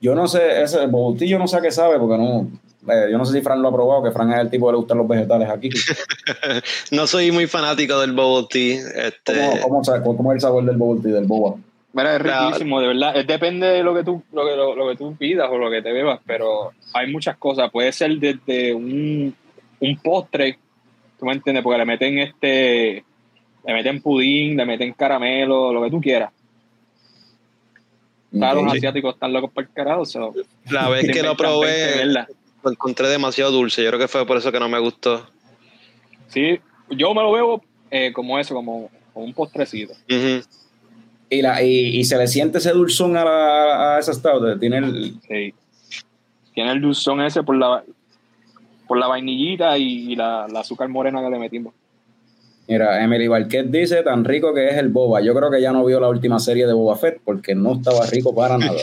[0.01, 2.49] Yo no sé, ese tea yo no sé a qué sabe, porque no,
[2.89, 4.73] eh, yo no sé si Fran lo ha probado, que Fran es el tipo que
[4.73, 5.71] le gustan los vegetales aquí.
[6.91, 8.81] no soy muy fanático del bubble tea.
[9.07, 9.61] Este...
[9.63, 9.83] ¿Cómo,
[10.17, 11.57] cómo, es el sabor del bubble tea, del boba?
[11.93, 13.25] Mira, es riquísimo, de verdad.
[13.25, 15.93] Depende de lo que tú, lo que, lo, que tú pidas o lo que te
[15.93, 17.71] bebas, pero hay muchas cosas.
[17.71, 19.35] Puede ser desde un,
[19.81, 20.59] un postre,
[21.19, 23.05] tú me entiendes, porque le meten este,
[23.65, 26.31] le meten pudín, le meten caramelo, lo que tú quieras.
[28.33, 30.05] Claro, los asiáticos están locos para el carajo.
[30.71, 33.83] La vez que lo probé, lo encontré demasiado dulce.
[33.83, 35.27] Yo creo que fue por eso que no me gustó.
[36.29, 36.61] Sí,
[36.91, 39.95] yo me lo veo eh, como eso, como, un postrecito.
[41.29, 44.59] y, la, y, se le siente ese dulzón a, la, a esa stout.
[44.61, 45.21] Tiene el...
[45.29, 45.55] Sí.
[46.55, 47.85] Tiene el dulzón ese por la,
[48.87, 51.75] por la vainillita y, la, azúcar morena que le metimos.
[52.71, 55.21] Mira, Emily Barquet dice, tan rico que es el boba.
[55.21, 58.07] Yo creo que ya no vio la última serie de Boba Fett porque no estaba
[58.07, 58.79] rico para nada.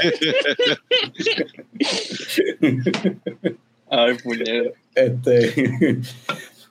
[3.89, 4.73] Ay, puñero.
[4.93, 6.01] Este.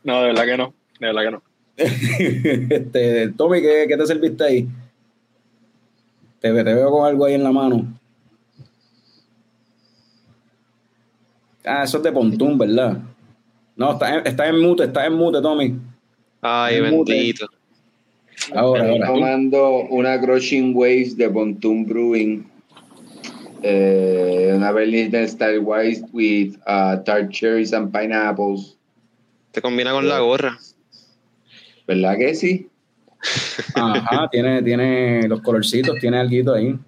[0.05, 0.75] no, de verdad que no.
[1.01, 1.43] De verdad que no.
[2.75, 4.69] este, Tommy, ¿qué, ¿qué, te serviste ahí?
[6.39, 7.99] Te, te veo con algo ahí en la mano.
[11.65, 12.99] Ah, eso es de Pontún, ¿verdad?
[13.75, 15.81] No, está en, está en mute, está en mute, Tommy.
[16.41, 17.49] Ay, bendito.
[18.55, 22.47] Ahora, Estoy tomando una Crushing Waves de Pontún Brewing.
[23.63, 28.77] Eh, una Berliner Style White with uh, tart cherries and pineapples.
[29.51, 30.59] Te combina con la gorra.
[31.87, 32.69] ¿Verdad que sí?
[33.75, 36.79] Ajá, tiene, tiene los colorcitos, tiene algo ahí.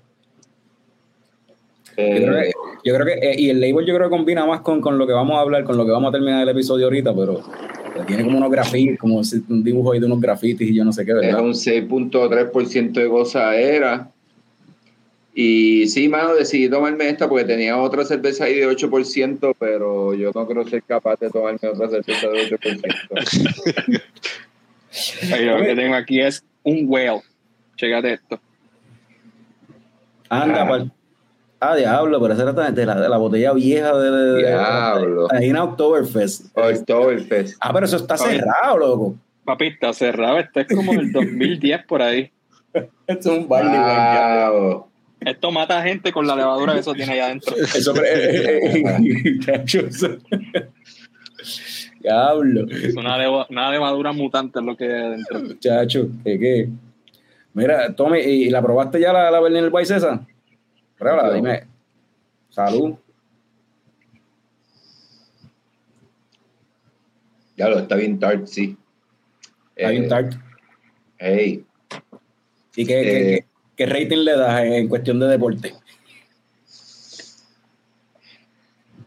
[1.97, 2.53] Eh,
[2.85, 5.07] yo creo que, eh, y el label yo creo que combina más con, con, lo
[5.07, 7.43] que vamos a hablar, con lo que vamos a terminar el episodio ahorita, pero
[8.07, 11.05] tiene como unos grafitis, como un dibujo ahí de unos grafitis y yo no sé
[11.05, 11.31] qué, ¿verdad?
[11.31, 14.11] Es un 6.3% de gozadera.
[15.35, 20.33] Y sí, mano, decidí tomarme esta porque tenía otra cerveza ahí de 8%, pero yo
[20.35, 22.89] no creo ser capaz de tomarme otra cerveza de 8%.
[25.45, 27.23] lo que tengo aquí es un whale.
[27.77, 28.41] Chécate esto.
[30.29, 30.91] Anda, ah.
[31.61, 34.39] Ah, diablo, pero esa era de la, de la botella vieja de.
[34.39, 35.27] diablo.
[35.31, 36.57] Ahí en Oktoberfest.
[36.57, 37.57] Oktoberfest.
[37.61, 39.17] Ah, pero eso está cerrado, loco.
[39.45, 40.39] Papi, está cerrado.
[40.39, 42.31] Esto es como el 2010 por ahí.
[43.07, 44.83] Esto es un barley
[45.21, 47.57] Esto mata a gente con la levadura que eso tiene allá adentro.
[47.75, 49.23] Eso, eh,
[52.01, 52.67] Diablo.
[52.71, 53.17] Es una,
[53.49, 55.41] una, levadura mutante lo que hay adentro.
[55.59, 56.69] Chacho, ¿qué qué?
[57.55, 60.25] Mira, Tommy, ¿y la probaste ya la, la Berliner Weiss esa?
[60.99, 61.63] Pruébala, dime.
[62.51, 62.97] Salud.
[67.57, 68.77] Ya lo está bien tart, sí.
[69.77, 70.35] Está bien eh, tart.
[71.19, 71.65] Hey.
[72.75, 73.45] ¿Y qué, eh,
[73.77, 75.75] qué, rating le das en cuestión de deporte?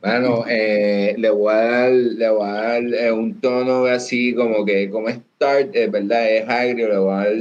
[0.01, 4.89] Bueno, eh, le voy a dar, le voy a dar un tono así como que,
[4.89, 7.37] como es tart, verdad, es agrio, le voy a dar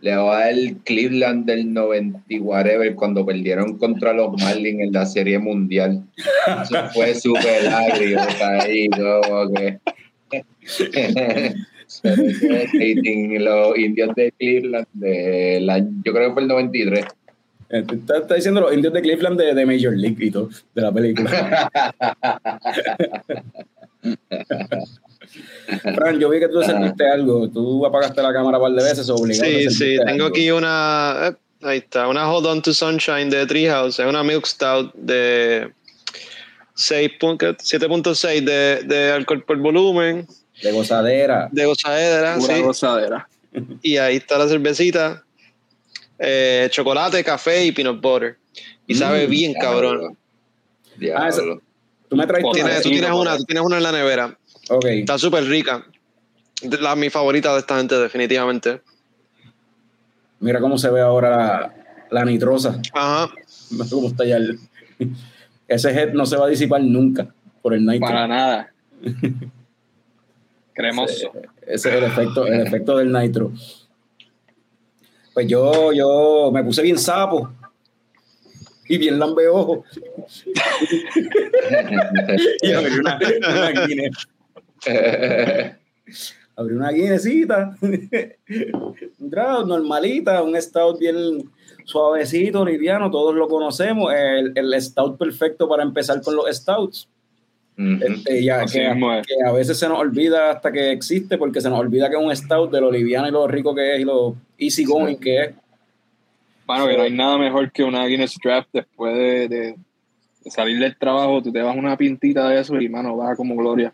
[0.00, 4.92] le va a el Cleveland del 90 y whatever cuando perdieron contra los Marlins en
[4.92, 6.02] la Serie Mundial.
[6.62, 9.78] Eso fue súper agrio ahí, como que...
[13.38, 17.04] los indios de Cleveland de la, yo creo que fue el 93
[17.68, 20.92] Está, está, diciendo los indios de Cleveland de, de Major League y todo, de la
[20.92, 21.70] película.
[25.94, 27.48] Fran, yo vi que tú sentiste algo.
[27.48, 29.50] Tú apagaste la cámara un par de veces obligado.
[29.50, 31.28] Sí, sí, tengo aquí una.
[31.28, 33.98] Eh, ahí está, una Hold On to Sunshine de Treehouse.
[33.98, 35.72] Es una Milk Stout de
[36.76, 40.26] 7.6 de, de alcohol por volumen.
[40.62, 41.48] De gozadera.
[41.52, 42.62] De gozadera, sí.
[42.62, 43.28] gozadera.
[43.82, 45.24] Y ahí está la cervecita.
[46.18, 48.38] Eh, chocolate, café y peanut butter.
[48.86, 50.16] Y sabe mm, bien, cabrón.
[51.14, 51.30] Ah,
[52.08, 54.38] tú me traes tú tienes una, tú tienes una en la nevera.
[54.68, 55.86] Está súper rica.
[56.80, 58.80] La, mi favorita de esta gente, definitivamente.
[60.40, 61.74] Mira cómo se ve ahora
[62.10, 62.80] la, nitrosa.
[62.92, 63.32] Ajá.
[63.90, 64.38] Cómo está ya
[65.68, 68.06] ese head no se va a disipar nunca por el nitro.
[68.06, 68.72] Para nada.
[70.74, 71.32] Cremoso.
[71.62, 73.52] Ese, es el efecto, el efecto del nitro.
[75.34, 77.52] Pues yo, yo me puse bien sapo
[78.88, 79.84] y bien lambeojo.
[82.62, 83.72] y abrí una, una
[86.56, 89.30] Abrí una guinecita, un
[89.68, 91.50] normalita, un stout bien
[91.84, 97.08] suavecito, liviano, todos lo conocemos, el, el, stout perfecto para empezar con los stouts.
[97.78, 102.08] Este, ya, que, a veces se nos olvida hasta que existe, porque se nos olvida
[102.08, 104.84] que es un stout de lo liviano y lo rico que es y lo easy
[104.84, 105.54] going que es.
[106.66, 109.76] Bueno, que no hay nada mejor que una Guinness Draft después de,
[110.46, 113.92] salir del trabajo, tú te vas una pintita de eso y, mano, baja como gloria.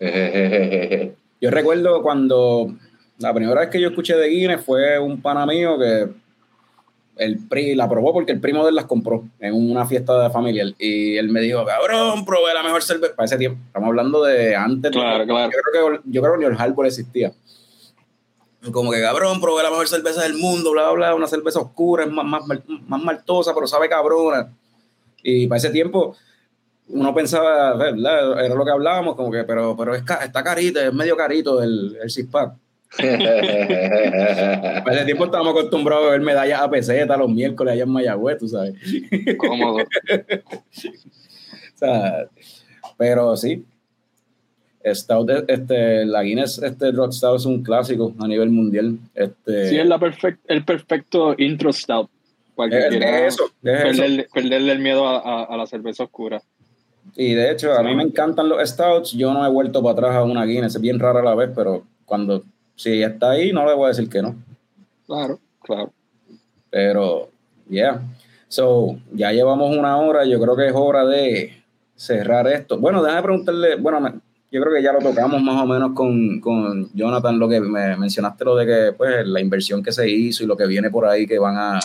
[1.40, 2.74] yo recuerdo cuando
[3.18, 6.08] la primera vez que yo escuché de Guinness fue un pana mío que
[7.16, 10.30] el PRI la probó porque el primo de él las compró en una fiesta de
[10.30, 13.14] familia y él me dijo, cabrón, probé la mejor cerveza.
[13.14, 14.90] Para ese tiempo, estamos hablando de antes.
[14.90, 15.50] Claro, claro.
[15.52, 17.32] Yo creo que, yo creo que ni el Harbor existía.
[18.72, 22.04] Como que, cabrón, probé la mejor cerveza del mundo, bla, bla, bla, una cerveza oscura,
[22.04, 24.50] es más, más, más maltosa, pero sabe cabrona.
[25.22, 26.16] Y para ese tiempo,
[26.92, 28.44] uno pensaba, ¿verdad?
[28.44, 31.96] Era lo que hablábamos, como que, pero, pero es, está carito, es medio carito el,
[32.02, 32.10] el
[32.98, 38.48] ese tiempo estábamos acostumbrados a ver medallas a peseta los miércoles allá en Mayagüez, tú
[38.48, 38.74] sabes.
[39.36, 39.76] Cómodo.
[39.78, 39.84] o
[41.76, 42.26] sea,
[42.98, 43.64] pero sí.
[44.84, 48.98] Stout, este, la Guinness este Rock Stout es un clásico a nivel mundial.
[49.14, 52.10] Este, sí, es la perfect, el perfecto intro Stout.
[52.68, 53.36] Es,
[54.32, 56.42] perderle, el miedo a, a, la cerveza oscura.
[57.16, 59.12] Y de hecho, a mí me encantan los Stouts.
[59.12, 60.76] Yo no he vuelto para atrás a una Guinness.
[60.76, 62.44] Es bien rara a la vez, pero cuando
[62.76, 64.36] si está ahí, no le voy a decir que no.
[65.06, 65.92] Claro, claro.
[66.70, 67.30] Pero,
[67.68, 68.00] yeah.
[68.48, 71.62] So, ya llevamos una hora, yo creo que es hora de
[71.94, 72.78] cerrar esto.
[72.78, 74.20] Bueno, déjame preguntarle, bueno,
[74.50, 77.96] yo creo que ya lo tocamos más o menos con, con Jonathan, lo que me
[77.96, 81.06] mencionaste, lo de que, pues, la inversión que se hizo y lo que viene por
[81.06, 81.80] ahí que van a,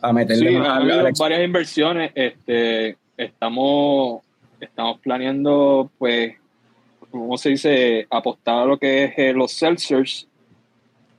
[0.00, 4.22] a meterle sí, más varias inversiones, este, estamos,
[4.60, 6.34] estamos planeando, pues,
[7.10, 8.06] ¿cómo se dice?
[8.10, 10.28] Apostar a lo que es eh, los seltzers.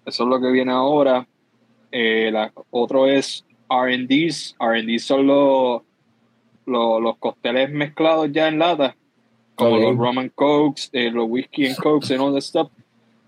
[0.06, 1.28] Eso es lo que viene ahora.
[1.92, 4.56] Eh, la, otro es RDs.
[4.60, 5.82] RDs son los,
[6.66, 8.96] los, los, costeles mezclados ya en lata,
[9.56, 12.72] como los Roman Cokes, eh, los Whiskey and Cokes y all that stuff.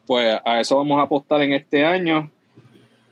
[0.06, 2.30] Pues a eso vamos a apostar en este año.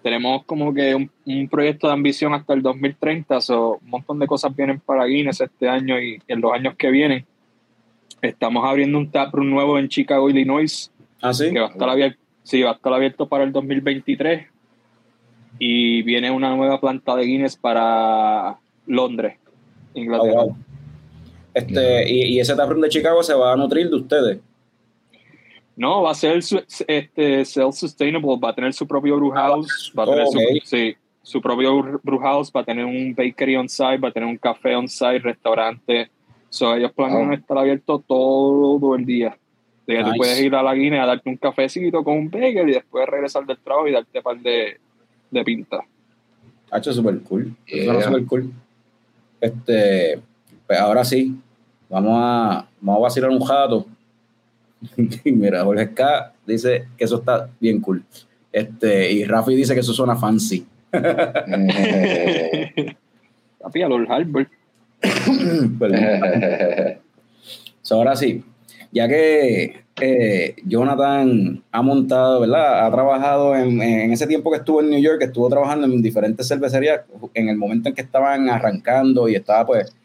[0.03, 4.27] Tenemos como que un, un proyecto de ambición hasta el 2030, so, un montón de
[4.27, 7.25] cosas vienen para Guinness este año y en los años que vienen
[8.23, 10.89] Estamos abriendo un taproom nuevo en Chicago, Illinois.
[11.21, 11.51] Ah, sí.
[11.51, 14.47] Que va a estar abierto, sí, va a estar abierto para el 2023.
[15.59, 19.37] Y viene una nueva planta de Guinness para Londres,
[19.93, 20.43] Inglaterra.
[20.43, 20.55] Oh,
[21.53, 24.39] este, y, ese taproom de Chicago se va a nutrir de ustedes.
[25.75, 30.05] No, va a ser este, self-sustainable, va a tener su propio brew house, va a
[30.05, 34.09] tener su, sí, su propio brew house, va a tener un bakery on site, va
[34.09, 36.09] a tener un café on site, restaurante,
[36.53, 39.35] So, ellos planean estar abiertos todo el día.
[39.87, 42.69] De que tú puedes ir a la Guinea a darte un cafecito con un bagel
[42.69, 44.79] y después regresar del trabajo y darte un par de,
[45.31, 45.83] de pinta.
[46.69, 47.55] Ha hecho súper cool.
[47.67, 48.51] super cool.
[49.41, 50.19] Este,
[50.67, 51.35] pues ahora sí,
[51.89, 53.87] vamos a, vamos a vacilar un jato.
[55.25, 58.03] Mira, Jorge K dice que eso está bien cool.
[58.51, 60.67] Este, y Rafi dice que eso suena fancy.
[60.91, 61.01] Papi,
[63.81, 64.47] a los Harvard.
[67.93, 68.43] ahora sí,
[68.91, 72.85] ya que eh, Jonathan ha montado, ¿verdad?
[72.85, 73.81] Ha trabajado en,
[74.11, 77.01] ese tiempo que estuvo en New York, estuvo trabajando en diferentes cervecerías
[77.33, 79.95] en el momento en que estaban arrancando y estaba pues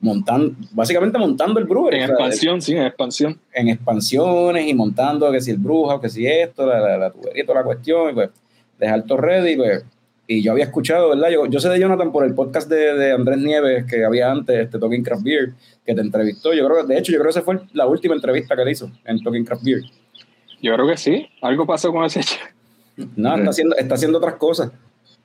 [0.00, 1.98] montando, básicamente montando el brewery.
[1.98, 3.40] En expansión, sí, en expansión.
[3.52, 7.60] En expansiones y montando que si el bruja, que si esto, la, la, tubería, toda
[7.60, 8.30] la cuestión, y pues
[8.78, 9.84] dejar todo ready, pues
[10.30, 11.30] y yo había escuchado, ¿verdad?
[11.30, 14.58] Yo, yo sé de Jonathan por el podcast de, de Andrés Nieves que había antes,
[14.58, 15.54] este Talking Craft Beer,
[15.86, 16.52] que te entrevistó.
[16.52, 18.72] Yo creo que, de hecho, yo creo que esa fue la última entrevista que le
[18.72, 19.80] hizo en Talking Craft Beer.
[20.60, 21.26] Yo creo que sí.
[21.40, 22.20] Algo pasó con ese
[23.16, 24.70] No, está haciendo, está haciendo otras cosas.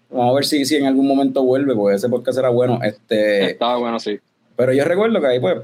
[0.09, 2.79] Vamos a ver si, si en algún momento vuelve, porque ese podcast era bueno.
[2.81, 4.17] Este, Estaba bueno, sí.
[4.55, 5.57] Pero yo recuerdo que ahí, pues,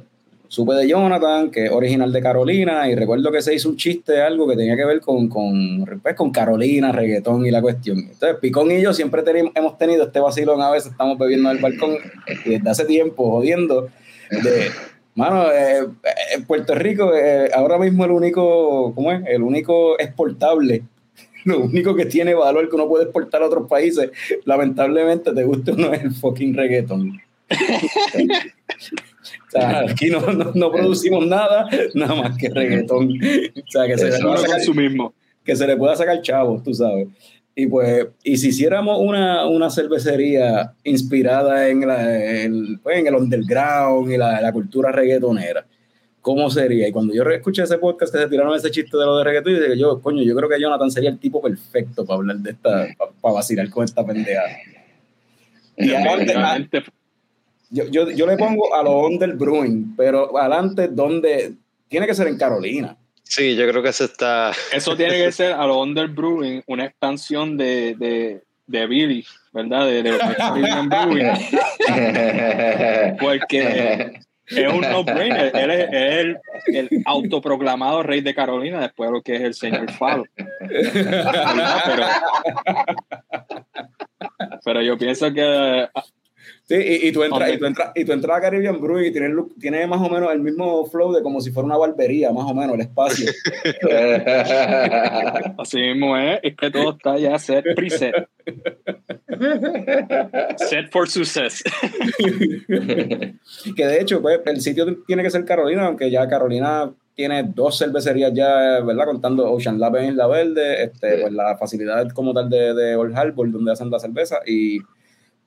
[0.47, 4.21] supe de Jonathan, que es original de Carolina, y recuerdo que se hizo un chiste,
[4.21, 7.99] algo que tenía que ver con, con, pues, con Carolina, reggaetón y la cuestión.
[7.99, 9.23] Entonces, Picón y yo siempre
[9.55, 11.97] hemos tenido este vacilón, a veces estamos bebiendo en el balcón,
[12.45, 13.89] y desde hace tiempo, jodiendo,
[14.31, 14.69] de,
[15.15, 15.87] mano, eh,
[16.35, 19.21] en Puerto Rico, eh, ahora mismo el único, ¿cómo es?
[19.27, 20.83] El único exportable
[21.45, 24.11] lo único que tiene valor que uno puede exportar a otros países,
[24.45, 27.21] lamentablemente, te gusta uno es el fucking reggaeton.
[29.47, 30.21] O sea, aquí no,
[30.53, 33.09] no, producimos nada, nada más que reggaetón.
[33.09, 35.13] O sea, que se, le pueda sacar, su mismo.
[35.43, 37.07] que se le pueda sacar chavo, tú sabes.
[37.55, 43.15] Y pues, y si hiciéramos una, una cervecería inspirada en, la, en, pues, en el
[43.15, 45.65] underground y la, la, cultura reggaetonera,
[46.21, 46.87] ¿cómo sería?
[46.87, 49.53] Y cuando yo escuché ese podcast que se tiraron ese chiste de lo de reggaetón,
[49.53, 52.51] yo dije, yo, coño, yo creo que Jonathan sería el tipo perfecto para hablar de
[52.51, 52.87] esta,
[53.21, 54.43] para, vacilar con esta pendeja.
[55.75, 55.89] Y
[57.71, 61.53] Yo, yo, yo le pongo a lo Under Brewing, pero adelante, donde
[61.87, 62.97] tiene que ser en Carolina.
[63.23, 64.51] Sí, yo creo que eso está.
[64.73, 69.85] Eso tiene que ser a lo Under Brewing, una expansión de, de, de Billy, ¿verdad?
[69.85, 71.27] De, de Brewing.
[73.19, 75.55] Porque es un no-brainer.
[75.55, 76.39] Él es, el,
[76.73, 80.23] el, autoproclamado rey de Carolina después de lo que es el señor Falo.
[80.67, 82.07] pero,
[84.65, 85.87] pero yo pienso que
[86.69, 89.33] Sí, y, tú entras, y, tú entras, y tú entras a Caribbean Brew y tiene,
[89.59, 92.53] tiene más o menos el mismo flow de como si fuera una barbería, más o
[92.53, 93.31] menos, el espacio.
[95.57, 98.13] Así mismo es, es que todo está ya set, preset.
[100.57, 101.63] set for success.
[102.67, 107.79] que de hecho, pues, el sitio tiene que ser Carolina, aunque ya Carolina tiene dos
[107.79, 109.05] cervecerías ya, ¿verdad?
[109.05, 113.17] Contando Ocean Lab en Isla Verde, este, pues la facilidad como tal de, de Old
[113.17, 114.77] Harbor, donde hacen la cerveza, y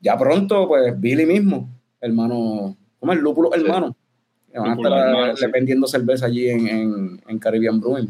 [0.03, 3.20] ya pronto, pues Billy mismo, hermano, ¿cómo es?
[3.20, 3.96] Lúpulo hermano.
[4.53, 8.09] van a estar vendiendo cerveza allí en, en, Caribbean Brewing.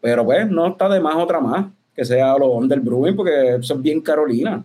[0.00, 3.74] Pero pues no está de más otra más, que sea lo Under Brewing, porque eso
[3.74, 4.64] es bien Carolina.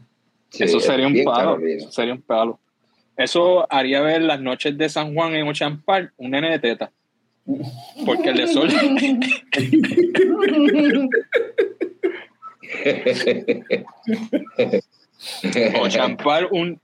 [0.57, 1.57] eso sería un palo.
[1.89, 2.57] sería un palo.
[3.17, 6.89] Eso haría ver las noches de San Juan en Ocean Park un nene de teta.
[8.05, 8.69] Porque el de sol.
[15.80, 16.80] o champar un,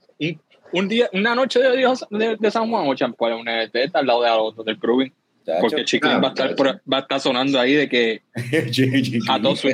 [0.72, 4.22] un, día, una noche de, Dios, de, San Juan o champar una teta al lado
[4.22, 5.12] de otro del Brewing.
[5.60, 6.56] Porque Chicken va, a estar
[6.92, 8.22] va a estar sonando ahí de que
[9.28, 9.64] a todos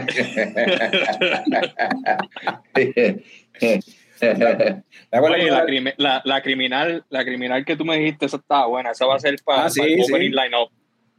[5.96, 8.90] la, la, criminal, la criminal que tú me dijiste, esa estaba buena.
[8.90, 10.68] Esa va a ser para, ah, el opening line-up.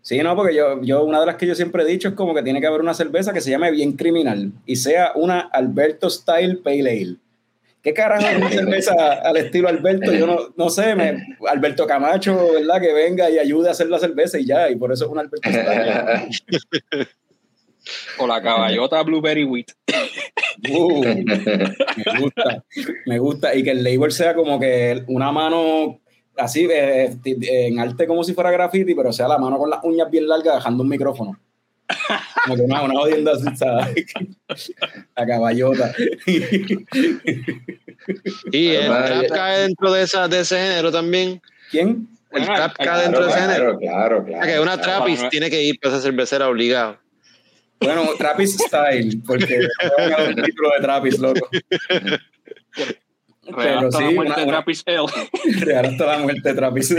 [0.03, 2.35] Sí, no, porque yo, yo, una de las que yo siempre he dicho es como
[2.35, 6.09] que tiene que haber una cerveza que se llame bien criminal y sea una Alberto
[6.09, 7.15] Style Pale Ale.
[7.83, 10.13] ¿Qué carajo es una cerveza al estilo Alberto?
[10.13, 12.79] Yo no, no sé, me, Alberto Camacho, ¿verdad?
[12.79, 15.19] Que venga y ayude a hacer la cerveza y ya, y por eso es un
[15.19, 15.49] Alberto
[18.17, 19.67] o la caballota Blueberry Wheat.
[20.69, 22.63] Uh, me gusta,
[23.05, 23.55] me gusta.
[23.55, 25.99] Y que el label sea como que una mano
[26.37, 30.09] así eh, en arte como si fuera graffiti, pero sea la mano con las uñas
[30.09, 31.37] bien largas dejando un micrófono.
[32.43, 34.05] Como que una, una jodienda así, ¿sabes?
[35.15, 35.93] La caballota.
[38.51, 41.41] y el trap cae dentro de, esa, de ese género también.
[41.71, 42.07] ¿Quién?
[42.31, 43.77] El trap cae dentro de ese género.
[43.77, 44.45] Claro, claro.
[44.45, 46.97] Que una trapis tiene que ir para esa cervecera obligado.
[47.79, 49.43] Bueno, Trapis Style, porque
[49.97, 51.49] es el título de Trapis, loco.
[53.45, 56.91] Real hasta sí, la muerte de Trappist Real hasta la muerte de Trappist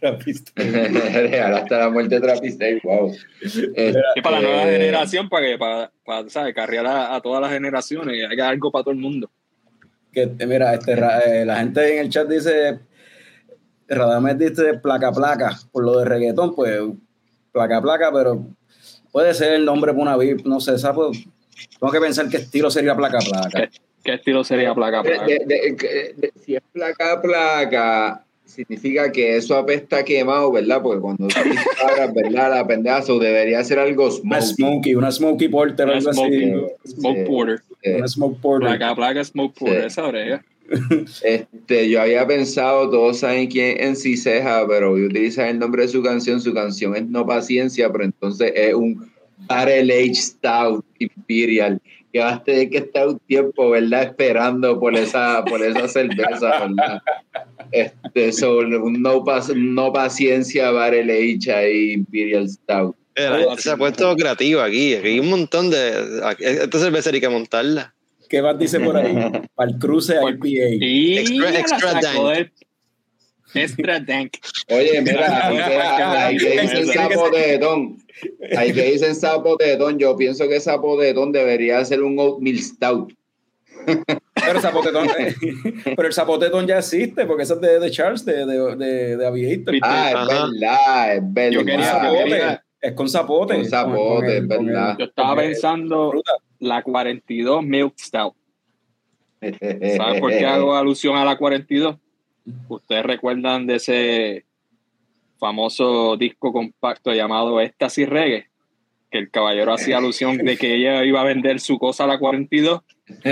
[0.00, 3.14] Real hasta la muerte de Trappist wow.
[4.16, 6.54] y para la nueva este, generación, para que, para, para ¿sabes?
[6.54, 9.30] Carrear a, todas las generaciones, hay algo para todo el mundo.
[10.12, 12.78] Que, mira, este, eh, la gente en el chat dice,
[13.88, 16.80] Radames dice placa placa, por lo de reggaetón, pues
[17.52, 18.46] placa placa, pero
[19.12, 21.24] puede ser el nombre para una VIP, no sé, ¿sabes?
[21.78, 23.70] Tengo que pensar qué estilo sería placa placa.
[24.02, 25.26] ¿Qué estilo sería placa placa?
[26.44, 28.24] si es placa placa,
[28.54, 30.80] significa que eso apesta quemado, ¿verdad?
[30.82, 32.50] Porque cuando tú disparas, ¿verdad?
[32.50, 34.26] La pendeja, debería ser algo smoky.
[34.26, 36.52] Una smoky, una smoky porter, algo así.
[36.86, 37.62] Smoke porter.
[37.96, 38.68] una smoke porter.
[38.68, 40.44] Placa placa, smoke porter, esa brega.
[41.22, 45.82] Este, yo había pensado, todos saben quién en Ciseja, pero voy a utilizar el nombre
[45.82, 46.40] de su canción.
[46.40, 49.10] Su canción es No Paciencia, pero entonces es un
[49.46, 51.80] Barrel Age Stout Imperial
[52.14, 54.04] que vas a tener que estar un tiempo, ¿verdad?
[54.04, 57.02] Esperando por esa, por esa cerveza, ¿verdad?
[57.72, 59.24] Este, sobre un no,
[59.56, 62.94] no paciencia barrel age ahí, Imperial Stout.
[63.58, 66.22] se ha puesto creativo aquí, aquí hay un montón de...
[66.38, 67.92] Esta cerveza hay que montarla.
[68.28, 69.12] ¿Qué más dice por ahí?
[69.56, 71.20] Para el cruce IPA.
[71.20, 72.48] Extra, extra dank.
[73.54, 74.36] Extra dank.
[74.68, 75.48] Oye, mira,
[76.26, 77.96] ahí que dicen sapo de don.
[78.56, 79.98] Ahí que dicen sapo de don.
[79.98, 83.12] Yo pienso que sapo de don debería ser un oatmeal stout.
[84.34, 85.34] Pero, zapotetón, eh,
[85.96, 89.26] pero el zapotetón ya existe, porque eso es de, de Charles, de, de, de, de
[89.26, 89.74] Aviator.
[89.82, 91.50] Ah, es verdad, es verdad.
[91.50, 93.54] Yo quería, es con zapote.
[93.54, 94.96] Con zapote, es verdad.
[94.98, 96.12] Yo estaba pensando
[96.58, 98.34] la 42 Milk Stout.
[99.96, 101.96] ¿Sabes por qué hago alusión a la 42?
[102.68, 104.44] ¿Ustedes recuerdan de ese
[105.38, 108.48] famoso disco compacto llamado Éxtasis Reggae?
[109.10, 112.18] Que el caballero hacía alusión de que ella iba a vender su cosa a la
[112.18, 112.80] 42.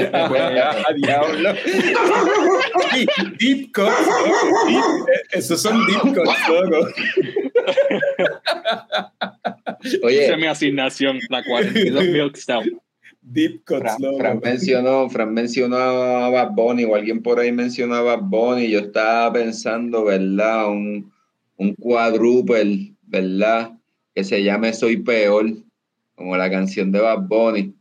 [0.97, 1.55] diablo.
[3.39, 3.93] deep cuts,
[5.33, 6.87] Esos son deep cuts, loco.
[10.03, 10.25] Oye.
[10.25, 12.82] Esa es mi asignación, la 42 Milk Stout.
[13.23, 18.03] Deep Cuts Fran, mencionó, Fran mencionó a Bad Bunny, o alguien por ahí mencionó a
[18.03, 18.69] Bad Bunny.
[18.69, 20.69] Yo estaba pensando, ¿verdad?
[20.69, 21.13] Un,
[21.57, 23.73] un quadruple, ¿verdad?
[24.15, 25.47] Que se llame Soy Peor,
[26.17, 27.75] como la canción de Bad Bunny.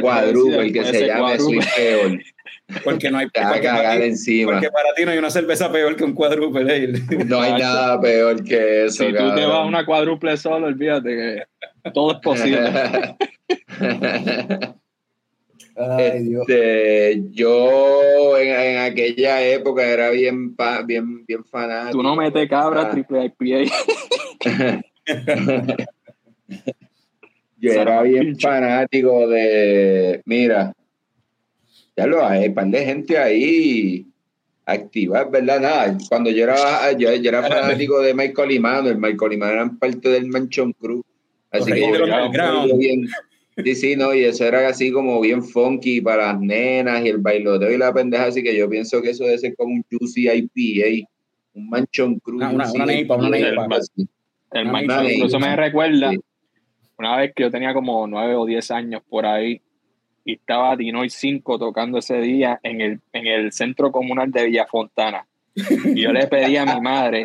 [0.00, 2.20] Cuadruple, que se llame Soy Peor.
[2.84, 4.52] Porque no hay porque para, encima.
[4.52, 6.92] porque para ti no hay una cerveza peor que un cuádruple.
[7.26, 9.04] No hay nada peor que eso.
[9.04, 11.46] Si tú te vas a una cuádruple solo, olvídate
[11.84, 12.70] que todo es posible.
[15.74, 20.54] Este, yo en, aquella época era bien,
[20.86, 21.98] bien, bien fanático.
[21.98, 23.70] Tú no metes cabra triple IPA.
[27.58, 30.74] yo era bien fanático de, mira,
[31.96, 34.06] ya lo hay, un par de gente ahí
[34.64, 35.60] activa, ¿verdad?
[35.60, 40.08] Nada, cuando yo era, yo, era fanático de Michael Imano, el Michael Imano era parte
[40.08, 41.02] del Manchon Crew.
[41.50, 43.06] Así que yo, bien,
[43.56, 47.18] sí, sí, no, y eso era así como bien funky para las nenas y el
[47.18, 50.28] bailoteo y la pendeja, así que yo pienso que eso debe ser como un Juicy
[50.28, 51.08] IPA,
[51.54, 52.36] un Manchon Crew.
[52.36, 53.68] Una, una, una neipa, una neipa.
[54.52, 56.12] El, Manchon Crew, eso me recuerda
[56.98, 59.60] una vez que yo tenía como nueve o diez años por ahí,
[60.24, 65.26] y estaba Dinoy 5 tocando ese día en el, en el centro comunal de Villafontana.
[65.54, 67.24] Y yo le pedí a mi madre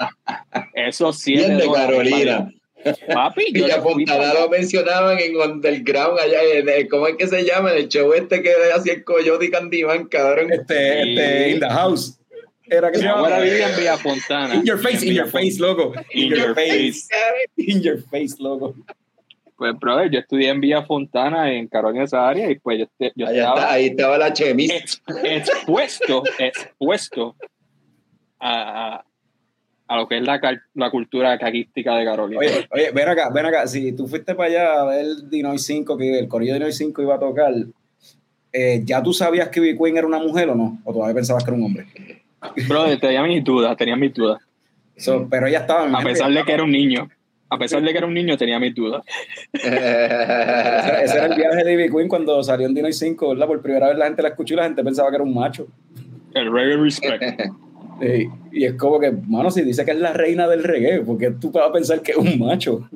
[0.74, 2.52] esos siete de Carolina.
[3.14, 7.72] Papi, Villafontana lo mencionaban en Underground, allá en, ¿cómo es que se llama?
[7.73, 10.51] el show este que hacía el Coyote y Candyman, cabrón.
[10.51, 12.19] Este, este, In the House.
[12.69, 13.39] Era que se llamaba.
[13.39, 14.55] vivía en Villafontana.
[14.55, 15.93] In your face, in your face, loco.
[16.11, 17.07] In, your, face.
[17.55, 18.76] In your face, loco.
[19.57, 23.27] Pues, brother, yo estudié en Villa Fontana, en Carolina esa área, y pues yo, yo
[23.27, 25.01] ahí estaba, ahí estaba la chemis.
[25.23, 27.35] expuesto, expuesto
[28.39, 29.05] a, a,
[29.95, 30.39] lo que es la,
[30.73, 32.39] la cultura caquística de Carolina.
[32.39, 35.97] Oye, oye, ven acá, ven acá, si tú fuiste para allá a ver Dinoy 5,
[35.97, 37.53] que el corrido de Dinoy 5 iba a tocar,
[38.51, 40.80] eh, ¿ya tú sabías que B Queen era una mujer o no?
[40.84, 41.88] ¿O todavía pensabas que era un hombre?
[42.68, 44.41] Brother, tenía mis dudas, tenía mis dudas.
[45.30, 45.88] pero ella estaba...
[45.97, 47.09] A pesar de que era un niño
[47.49, 49.03] a pesar de que era un niño, tenía mis dudas.
[49.53, 53.47] ese, era el viaje de Ivy Queen cuando salió en Dino 5, ¿verdad?
[53.47, 55.68] Por primera vez la gente la escuchó y la gente pensaba que era un macho.
[56.34, 57.23] El reggae respect.
[58.52, 61.32] y es como que, mano, si dice que es la reina del reggae, ¿por qué
[61.32, 62.88] tú vas a pensar que es un macho?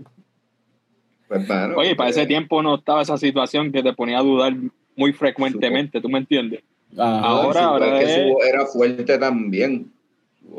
[1.28, 4.54] Pues, Oye, para ese tiempo no estaba esa situación que te ponía a dudar
[4.96, 6.62] muy frecuentemente, ¿tú me entiendes?
[6.98, 9.90] ahora, ahora era fuerte también.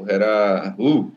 [0.08, 1.10] Era, uh,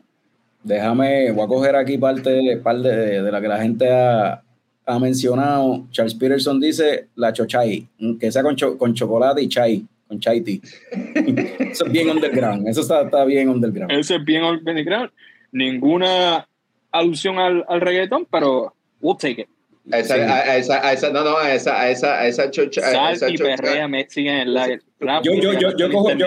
[0.66, 4.42] Déjame, voy a coger aquí parte, parte de, de la que la gente ha,
[4.84, 5.86] ha, mencionado.
[5.92, 7.86] Charles Peterson dice la chochai,
[8.18, 10.58] que sea con, con chocolate y chai, con chai tea.
[11.72, 13.92] eso es bien underground, eso está, está, bien underground.
[13.92, 15.10] Eso es bien underground.
[15.52, 16.48] Ninguna
[16.90, 19.48] alusión al, al reggaetón, pero we'll take it.
[19.92, 22.80] A esa, a, esa, a esa, no, no, a esa, a esa, a esa chocha.
[22.80, 24.80] Sal esa y perrea Mexican el
[25.22, 26.26] Yo, yo, yo, yo, cojo, yo,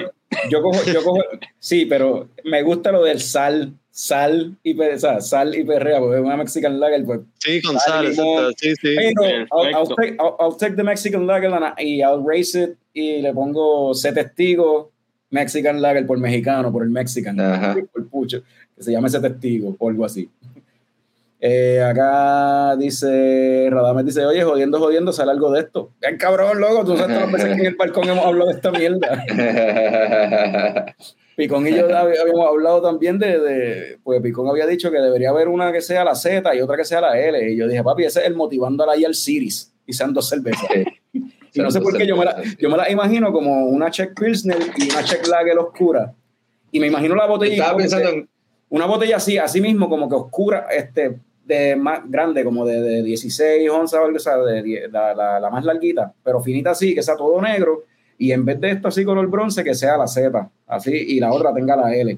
[0.49, 1.19] yo cojo, yo cojo,
[1.59, 6.17] sí, pero me gusta lo del sal sal y, o sea, sal y perrea, porque
[6.17, 7.19] es una Mexican Lager, pues.
[7.39, 8.95] Sí, con sal, sal sí, sí.
[8.95, 13.33] Pero I'll, I'll, take, I'll, take, the Mexican Lager y I'll race it y le
[13.33, 14.91] pongo C testigo
[15.31, 17.35] Mexican Lager por mexicano, por el Mexican,
[17.91, 18.41] por pucho,
[18.75, 20.29] que se llama ese testigo o algo así.
[21.41, 25.93] Eh, acá dice, Radames dice, oye, jodiendo, jodiendo, sale algo de esto.
[26.01, 28.55] Ven cabrón, loco, tú sabes todas las veces que en el balcón hemos hablado de
[28.55, 29.25] esta mierda.
[31.37, 35.47] Picón y yo habíamos hablado también de, de, pues Picón había dicho que debería haber
[35.47, 37.53] una que sea la Z y otra que sea la L.
[37.53, 40.27] Y yo dije, papi, ese es el motivando a la al Series y sean dos
[40.27, 40.69] cervezas.
[41.13, 44.13] y no sé por qué yo me, la, yo me la imagino como una Czech
[44.19, 46.13] Pilsner y una Czech Lager oscura.
[46.73, 47.73] Y me imagino la botella.
[48.71, 51.17] Una botella así, así mismo, como que oscura, este,
[51.49, 55.65] de más grande, como de, de 16 onzas, o sea, de, la, la, la, más
[55.65, 57.85] larguita, pero finita así, que sea todo negro
[58.19, 61.33] y en vez de esto así color bronce, que sea la Z, así, y la
[61.33, 62.17] otra tenga la L.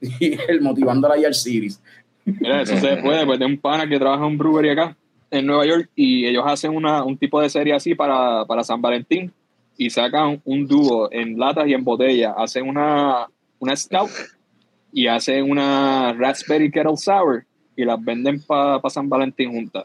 [0.18, 1.82] Y el motivándola ahí al Series.
[2.24, 4.96] Mira, eso se puede, pues de un pana que trabaja en un brewery acá,
[5.30, 8.80] en Nueva York, y ellos hacen una, un tipo de serie así para, para San
[8.80, 9.30] Valentín,
[9.76, 12.34] y sacan un dúo en latas y en botella.
[12.38, 13.26] Hacen una,
[13.58, 14.10] una Scout
[14.92, 17.44] y hacen una Raspberry Kettle Sour
[17.76, 19.84] y las venden para pa San Valentín juntas.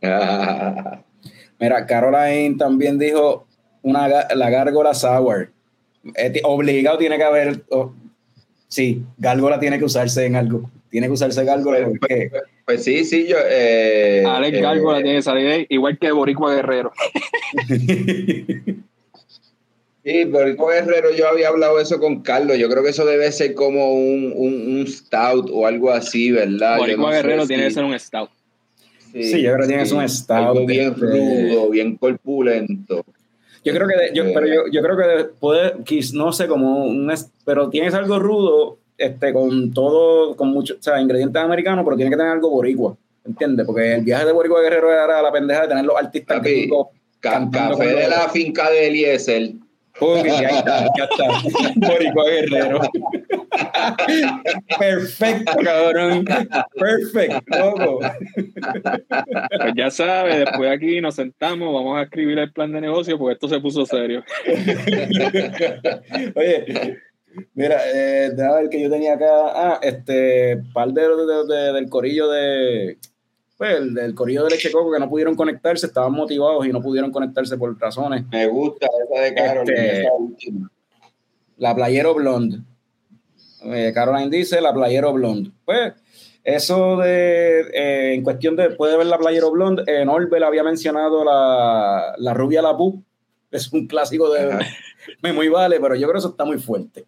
[1.60, 3.46] Mira, Caroline también dijo
[3.82, 5.50] una, la gárgola sour.
[6.42, 7.64] obligado tiene que haber.
[8.68, 10.70] sí, gárgola tiene que usarse en algo.
[10.90, 11.86] Tiene que usarse gárgola.
[11.86, 13.36] Pues, pues, pues, pues sí, sí, yo.
[13.48, 16.92] Eh, Alex eh, Gárgola tiene que salir ahí, igual que Boricua Guerrero.
[20.04, 22.58] Sí, Boricua Guerrero, yo había hablado eso con Carlos.
[22.58, 26.76] Yo creo que eso debe ser como un, un, stout o algo así, ¿verdad?
[26.76, 28.28] Boricua Guerrero tiene que ser un stout.
[29.12, 30.48] Sí, yo creo que tienes un estado.
[30.48, 33.04] Algo bien rudo, bien corpulento.
[33.64, 35.72] Yo creo que, yo, pero yo, yo, creo que puede,
[36.12, 37.10] no sé, como un,
[37.46, 42.10] pero tienes algo rudo, este, con todo, con muchos, o sea, ingredientes americanos, pero tiene
[42.10, 42.94] que tener algo boricua,
[43.24, 43.64] ¿entiendes?
[43.64, 46.68] Porque el viaje de Boricua Guerrero era la pendeja de tener los artistas Papi,
[47.20, 49.52] Café de la finca de Eliezer
[50.00, 51.24] Uy, ya está, ya está.
[51.76, 52.80] Boricua Guerrero.
[54.78, 56.24] Perfecto, cabrón.
[56.74, 58.00] Perfecto,
[59.60, 63.34] Pues ya sabes, después aquí nos sentamos, vamos a escribir el plan de negocio porque
[63.34, 64.24] esto se puso serio.
[66.34, 66.98] Oye,
[67.54, 69.26] mira, eh, déjame ver que yo tenía acá.
[69.54, 71.02] Ah, este, par de,
[71.72, 72.98] del corillo de
[73.56, 76.80] pues, el del corillo de leche coco que no pudieron conectarse, estaban motivados y no
[76.80, 78.24] pudieron conectarse por razones.
[78.30, 80.52] Me gusta esa de Caroline, este,
[81.58, 82.58] La Playero Blonde.
[83.64, 85.50] Eh, Caroline dice la Playero Blonde.
[85.64, 85.94] Pues,
[86.42, 91.24] eso de, eh, en cuestión de, puede ver la Playero Blonde, en Orwell había mencionado
[91.24, 93.02] la, la Rubia Lapu,
[93.50, 94.58] es un clásico de...
[95.22, 97.04] Me muy vale, pero yo creo que eso está muy fuerte.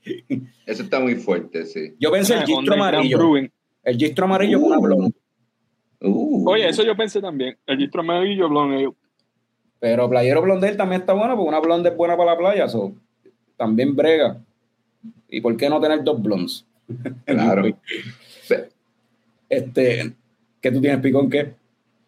[0.66, 1.94] Eso está muy fuerte, sí.
[1.98, 3.36] Yo pensé el ah, gistro amarillo.
[3.82, 5.14] El gistro amarillo con una blonde.
[6.00, 6.48] Uh.
[6.48, 7.56] Oye, eso yo pensé también.
[7.66, 8.88] El gistro amarillo blonde.
[9.78, 12.94] Pero Playero Blondel también está bueno, porque una blonde es buena para la playa, so,
[13.56, 14.40] también brega.
[15.28, 16.64] ¿Y por qué no tener dos blondes?
[17.24, 17.64] Claro.
[19.48, 20.12] este,
[20.60, 21.28] ¿qué tú tienes, Picón?
[21.28, 21.52] ¿Qué?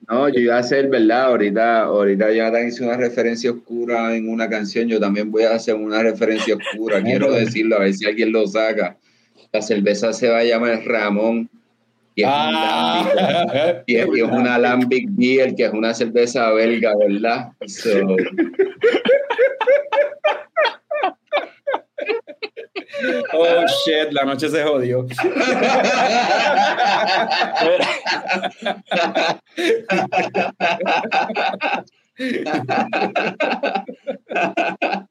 [0.09, 1.24] No, yo iba a hacer, ¿verdad?
[1.24, 5.74] Ahorita, ahorita ya hizo una referencia oscura en una canción, yo también voy a hacer
[5.74, 8.97] una referencia oscura, quiero decirlo, a ver si alguien lo saca.
[9.52, 11.51] La cerveza se va a llamar Ramón
[12.19, 13.82] y es, ah.
[13.86, 17.53] y es, una Alambic Beer, que es una cerveza belga, ¿verdad?
[23.32, 25.07] Oh shit, la noche se jodió.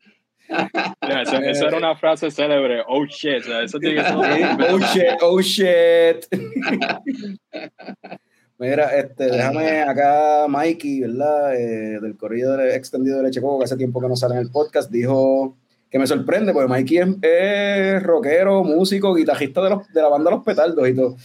[1.50, 2.82] Esa era una frase célebre.
[2.88, 3.44] Oh shit.
[3.64, 4.16] Eso tiene que ser.
[4.16, 6.26] oh shit, oh shit.
[8.60, 11.56] Mira, este, déjame acá, Mikey, ¿verdad?
[11.56, 14.50] Eh, del corrido extendido de Leche Coco, que hace tiempo que no sale en el
[14.50, 15.56] podcast, dijo
[15.92, 20.44] que me sorprende, porque Mikey es, rockero, músico, guitarrista de, los, de la banda Los
[20.44, 21.16] Petardos y todo.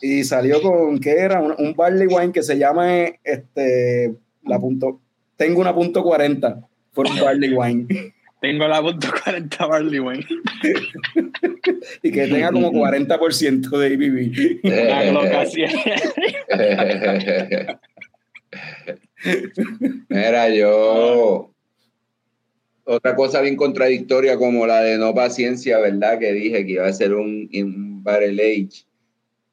[0.00, 1.40] Y salió con, ¿qué era?
[1.42, 2.88] Un, barley wine que se llama,
[3.24, 4.14] este,
[4.44, 5.00] la punto,
[5.36, 6.60] tengo una punto 40
[6.94, 7.86] por un barley wine.
[8.40, 10.26] Tengo la punto 40 barley wine.
[12.02, 14.30] y que tenga como 40% de ABV.
[20.08, 21.52] Mira, yo.
[22.84, 26.18] Otra cosa bien contradictoria como la de no paciencia, ¿verdad?
[26.18, 28.86] Que dije que iba a ser un, un barrel age.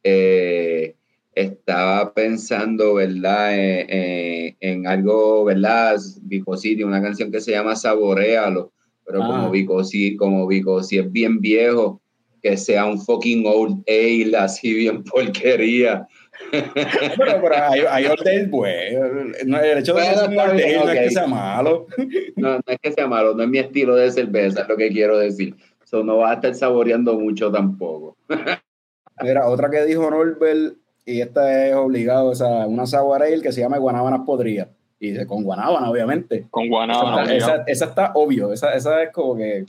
[0.04, 0.96] Eh,
[1.36, 3.54] estaba pensando, ¿verdad?
[3.54, 6.00] en algo, ¿verdad?
[6.22, 8.72] Vico City, una canción que se llama Saborealo
[9.08, 9.50] pero como ah.
[9.50, 12.02] Vico sí, como Vico si es bien viejo,
[12.44, 16.06] que sea un fucking old ale, así bien porquería.
[16.52, 18.94] pero, pero hay, hay old ale, pues.
[19.42, 21.88] el hecho de que sea un old ale no es que sea malo.
[22.36, 24.90] no, no es que sea malo, no es mi estilo de cerveza, es lo que
[24.90, 25.56] quiero decir.
[25.86, 28.18] So, no va a estar saboreando mucho tampoco.
[29.24, 30.76] Mira, otra que dijo Norbert,
[31.06, 35.26] y esta es obligado, o sea, una sour ale que se llama Guanábanas Podría y
[35.26, 36.48] con guanábana, obviamente.
[36.50, 37.34] Con guanábana.
[37.34, 39.66] Esa, esa, está obvio, esa, esa, es como que.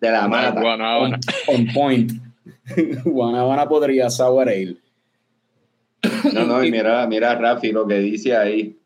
[0.00, 0.60] De la mata.
[0.60, 1.18] Guanábana.
[1.48, 2.12] On, point.
[3.04, 4.76] guanábana podría sour ale.
[6.34, 8.76] No, no, y mira, mira Rafi lo que dice ahí.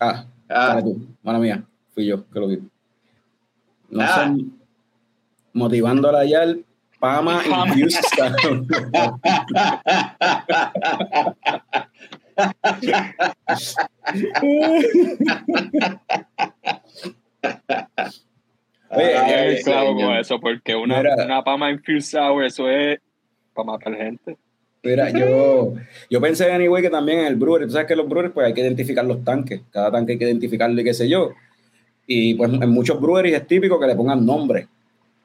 [0.00, 0.80] Ah, ah.
[0.82, 1.62] tú, mala mía,
[1.94, 2.58] fui yo que lo vi.
[3.90, 4.34] No ah.
[4.34, 4.44] sé,
[5.52, 6.64] motivando a la Yal,
[6.98, 8.66] Pama y Houston.
[18.90, 22.98] Oye, es clavo con eso, porque una, una Pama Infused Sour, eso es
[23.54, 24.36] para matar gente.
[24.82, 25.74] Mira, yo,
[26.08, 28.54] yo pensé, anyway, que también en el brewery, tú sabes que los breweries, pues hay
[28.54, 31.32] que identificar los tanques, cada tanque hay que identificarle qué sé yo.
[32.06, 34.66] Y pues en muchos breweries es típico que le pongan nombres.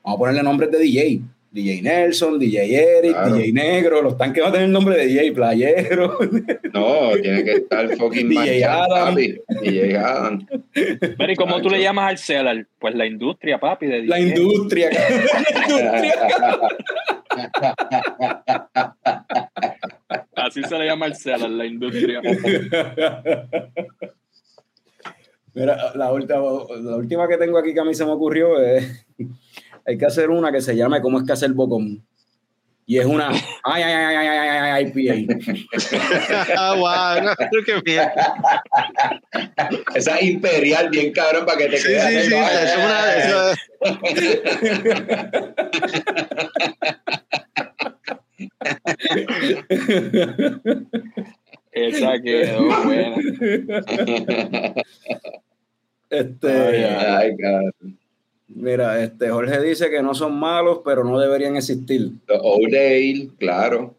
[0.04, 1.22] Vamos a ponerle nombres de DJ.
[1.56, 5.32] DJ Nelson, DJ Eric, DJ Negro, los tanques van a tener el nombre de DJ
[5.32, 6.18] Playero.
[6.74, 9.16] No, tiene que estar fucking DJ Adam.
[9.16, 10.46] DJ Adam.
[10.74, 12.68] Pero ¿y cómo tú le llamas al cellar?
[12.78, 13.86] Pues la industria, papi.
[13.86, 14.90] De la industria.
[20.36, 22.22] Así se le llama al cellar, la industria.
[25.54, 26.36] Mira, la última,
[26.82, 29.06] la última que tengo aquí que a mí se me ocurrió es
[29.86, 32.06] hay que hacer una que se llame ¿Cómo es que hacer bocón?
[32.88, 33.30] y es una
[33.64, 35.16] ay, ay, ay, ay, ay, ay, ay, IPA.
[36.56, 37.34] Ah, wow, no,
[37.66, 38.08] qué bien.
[39.96, 43.18] Esa imperial, bien cabrón, para que te Sí, quede sí, sí, así, es una de
[43.20, 43.58] esas.
[51.72, 53.16] Esa quedó buena.
[56.10, 58.00] Este, Ay, cabrón.
[58.48, 62.10] Mira, este Jorge dice que no son malos, pero no deberían existir.
[62.30, 63.96] O'Dale, claro.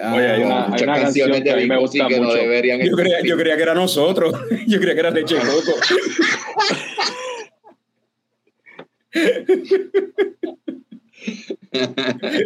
[0.00, 1.98] Ah, Oye, hay una- Muchas una canción canciones que a de mí me Big Pussy
[1.98, 2.36] gusta que no mucho.
[2.38, 3.30] deberían yo, creía, existir.
[3.30, 4.34] yo creía que era nosotros.
[4.66, 5.78] Yo creía que era leche coco.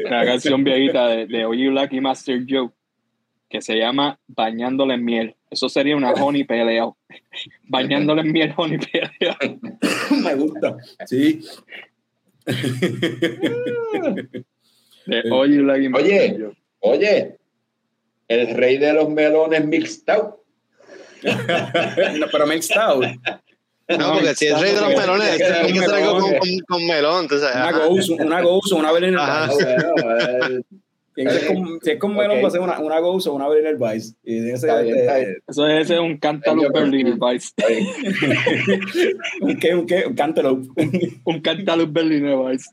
[0.06, 2.70] Una canción viejita de, de Oye Lucky Master Joe
[3.56, 5.34] que se llama Bañándole en miel.
[5.50, 6.96] Eso sería una honey peleo.
[7.64, 9.34] Bañándole en miel, honey peleo.
[10.22, 10.76] Me gusta.
[11.06, 11.40] Sí.
[15.06, 15.62] De Oye
[15.94, 16.52] Oye.
[16.80, 17.36] Oye,
[18.28, 20.34] el rey de los melones mixed out.
[21.22, 23.04] No, pero mixed out.
[23.88, 26.20] No, porque si es rey de los melones, Tiene que tiene que ser ser algo
[26.20, 26.40] con, melón.
[26.40, 27.22] con, con melón.
[27.22, 29.20] Entonces, Una gozo, una gozo, una Berliner
[31.18, 32.44] Eh, Tiene que ser con- Si es con melón, Ok.
[32.44, 34.14] va a ser una, una gozo, una Berliner Weiss.
[34.22, 35.38] Y tiene que ser, Está bien, está este.
[35.48, 37.54] Eso es ese es un Cantaloupe Berliner bien.
[39.40, 40.68] un qué, un qué, un cantaloupe.
[41.24, 42.68] Un Cantaloupe Berliner Weiss.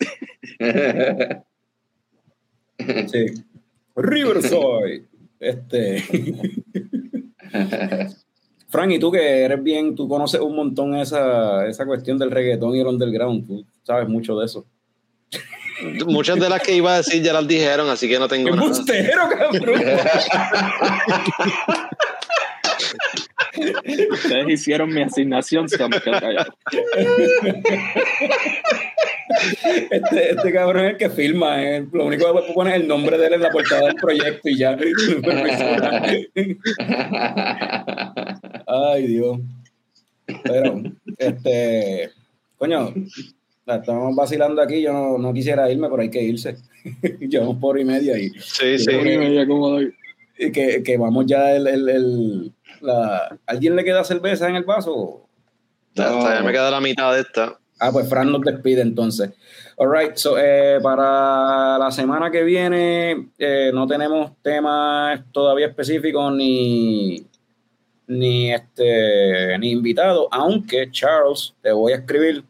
[3.07, 3.25] Sí.
[3.95, 5.05] Riverside.
[5.39, 6.03] Este.
[8.69, 12.75] Frank, y tú que eres bien, tú conoces un montón esa, esa cuestión del reggaetón
[12.75, 14.65] y el underground, tú sabes mucho de eso.
[16.07, 18.55] Muchas de las que iba a decir ya las dijeron, así que no ¡Qué tengo
[18.55, 18.71] nada.
[19.29, 19.81] cabrón!
[24.11, 25.97] Ustedes hicieron mi asignación, se me.
[29.89, 31.85] Este, este cabrón es el que filma, eh.
[31.91, 34.57] lo único que poner es el nombre de él en la portada del proyecto y
[34.57, 34.77] ya.
[38.67, 39.39] Ay, Dios.
[40.43, 40.81] Pero,
[41.17, 42.11] este,
[42.57, 42.93] coño,
[43.65, 46.57] la estamos vacilando aquí, yo no, no quisiera irme, pero hay que irse.
[47.19, 48.93] Llevamos por hora y media y, Sí, sí.
[48.95, 49.93] Una y media, ¿cómo doy?
[50.37, 54.63] y que, que vamos ya el, el, el- la, ¿alguien le queda cerveza en el
[54.63, 55.27] vaso?
[55.93, 57.57] Ya, está, ya me queda la mitad de esta.
[57.79, 59.29] Ah, pues Fran nos despide entonces.
[59.77, 66.33] All right, so, eh, para la semana que viene eh, no tenemos temas todavía específicos
[66.33, 67.25] ni,
[68.07, 72.43] ni, este, ni invitados, aunque Charles, te voy a escribir,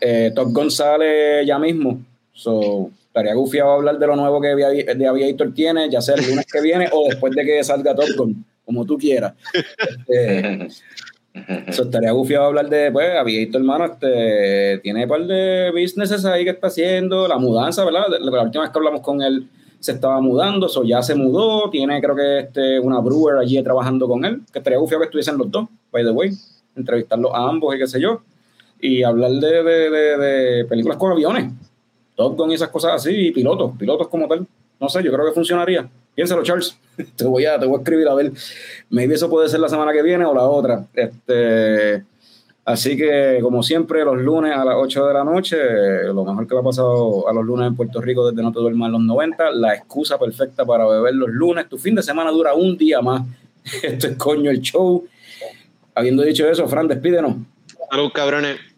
[0.00, 2.00] eh, Top Gun sale ya mismo,
[2.32, 6.46] so, estaría gufiado hablar de lo nuevo que de Aviator tiene, ya sea el lunes
[6.50, 9.34] que viene o después de que salga Top Gun, como tú quieras.
[10.06, 10.68] Este,
[11.72, 16.44] So, estaría gufiado hablar de, pues, Aviator, hermano, este, tiene un par de businesses ahí
[16.44, 18.04] que está haciendo, la mudanza, ¿verdad?
[18.08, 19.48] La, la última vez que hablamos con él
[19.80, 24.06] se estaba mudando, so ya se mudó, tiene creo que este, una brewer allí trabajando
[24.06, 26.30] con él, que estaría gufiado que estuviesen los dos, by the way,
[26.76, 28.22] entrevistarlos a ambos y qué sé yo,
[28.86, 31.50] y hablar de, de, de, de películas con aviones,
[32.14, 34.46] Top Gun y esas cosas así, y pilotos, pilotos como tal,
[34.78, 35.88] no sé, yo creo que funcionaría.
[36.14, 36.78] Piénsalo, Charles.
[37.16, 38.30] Te voy a, te voy a escribir a ver.
[38.90, 40.84] Maybe eso puede ser la semana que viene o la otra.
[40.92, 42.04] Este,
[42.66, 45.56] así que, como siempre, los lunes a las 8 de la noche,
[46.04, 48.60] lo mejor que me ha pasado a los lunes en Puerto Rico desde No Te
[48.60, 51.68] Duermas los 90, la excusa perfecta para beber los lunes.
[51.70, 53.22] Tu fin de semana dura un día más.
[53.82, 55.04] Esto es coño el show.
[55.94, 57.36] Habiendo dicho eso, Fran, despídenos.
[57.90, 58.73] Salud, cabrones.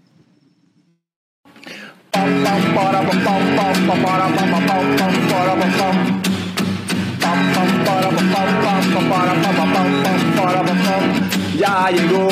[11.59, 12.29] Ya llegó,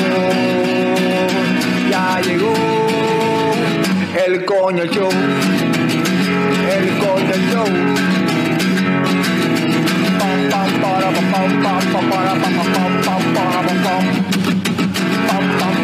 [1.90, 2.52] ya llegó
[4.26, 5.08] el coño show,
[6.76, 7.68] el coño show.
[12.10, 12.34] Para,
[15.28, 15.83] pam, pam.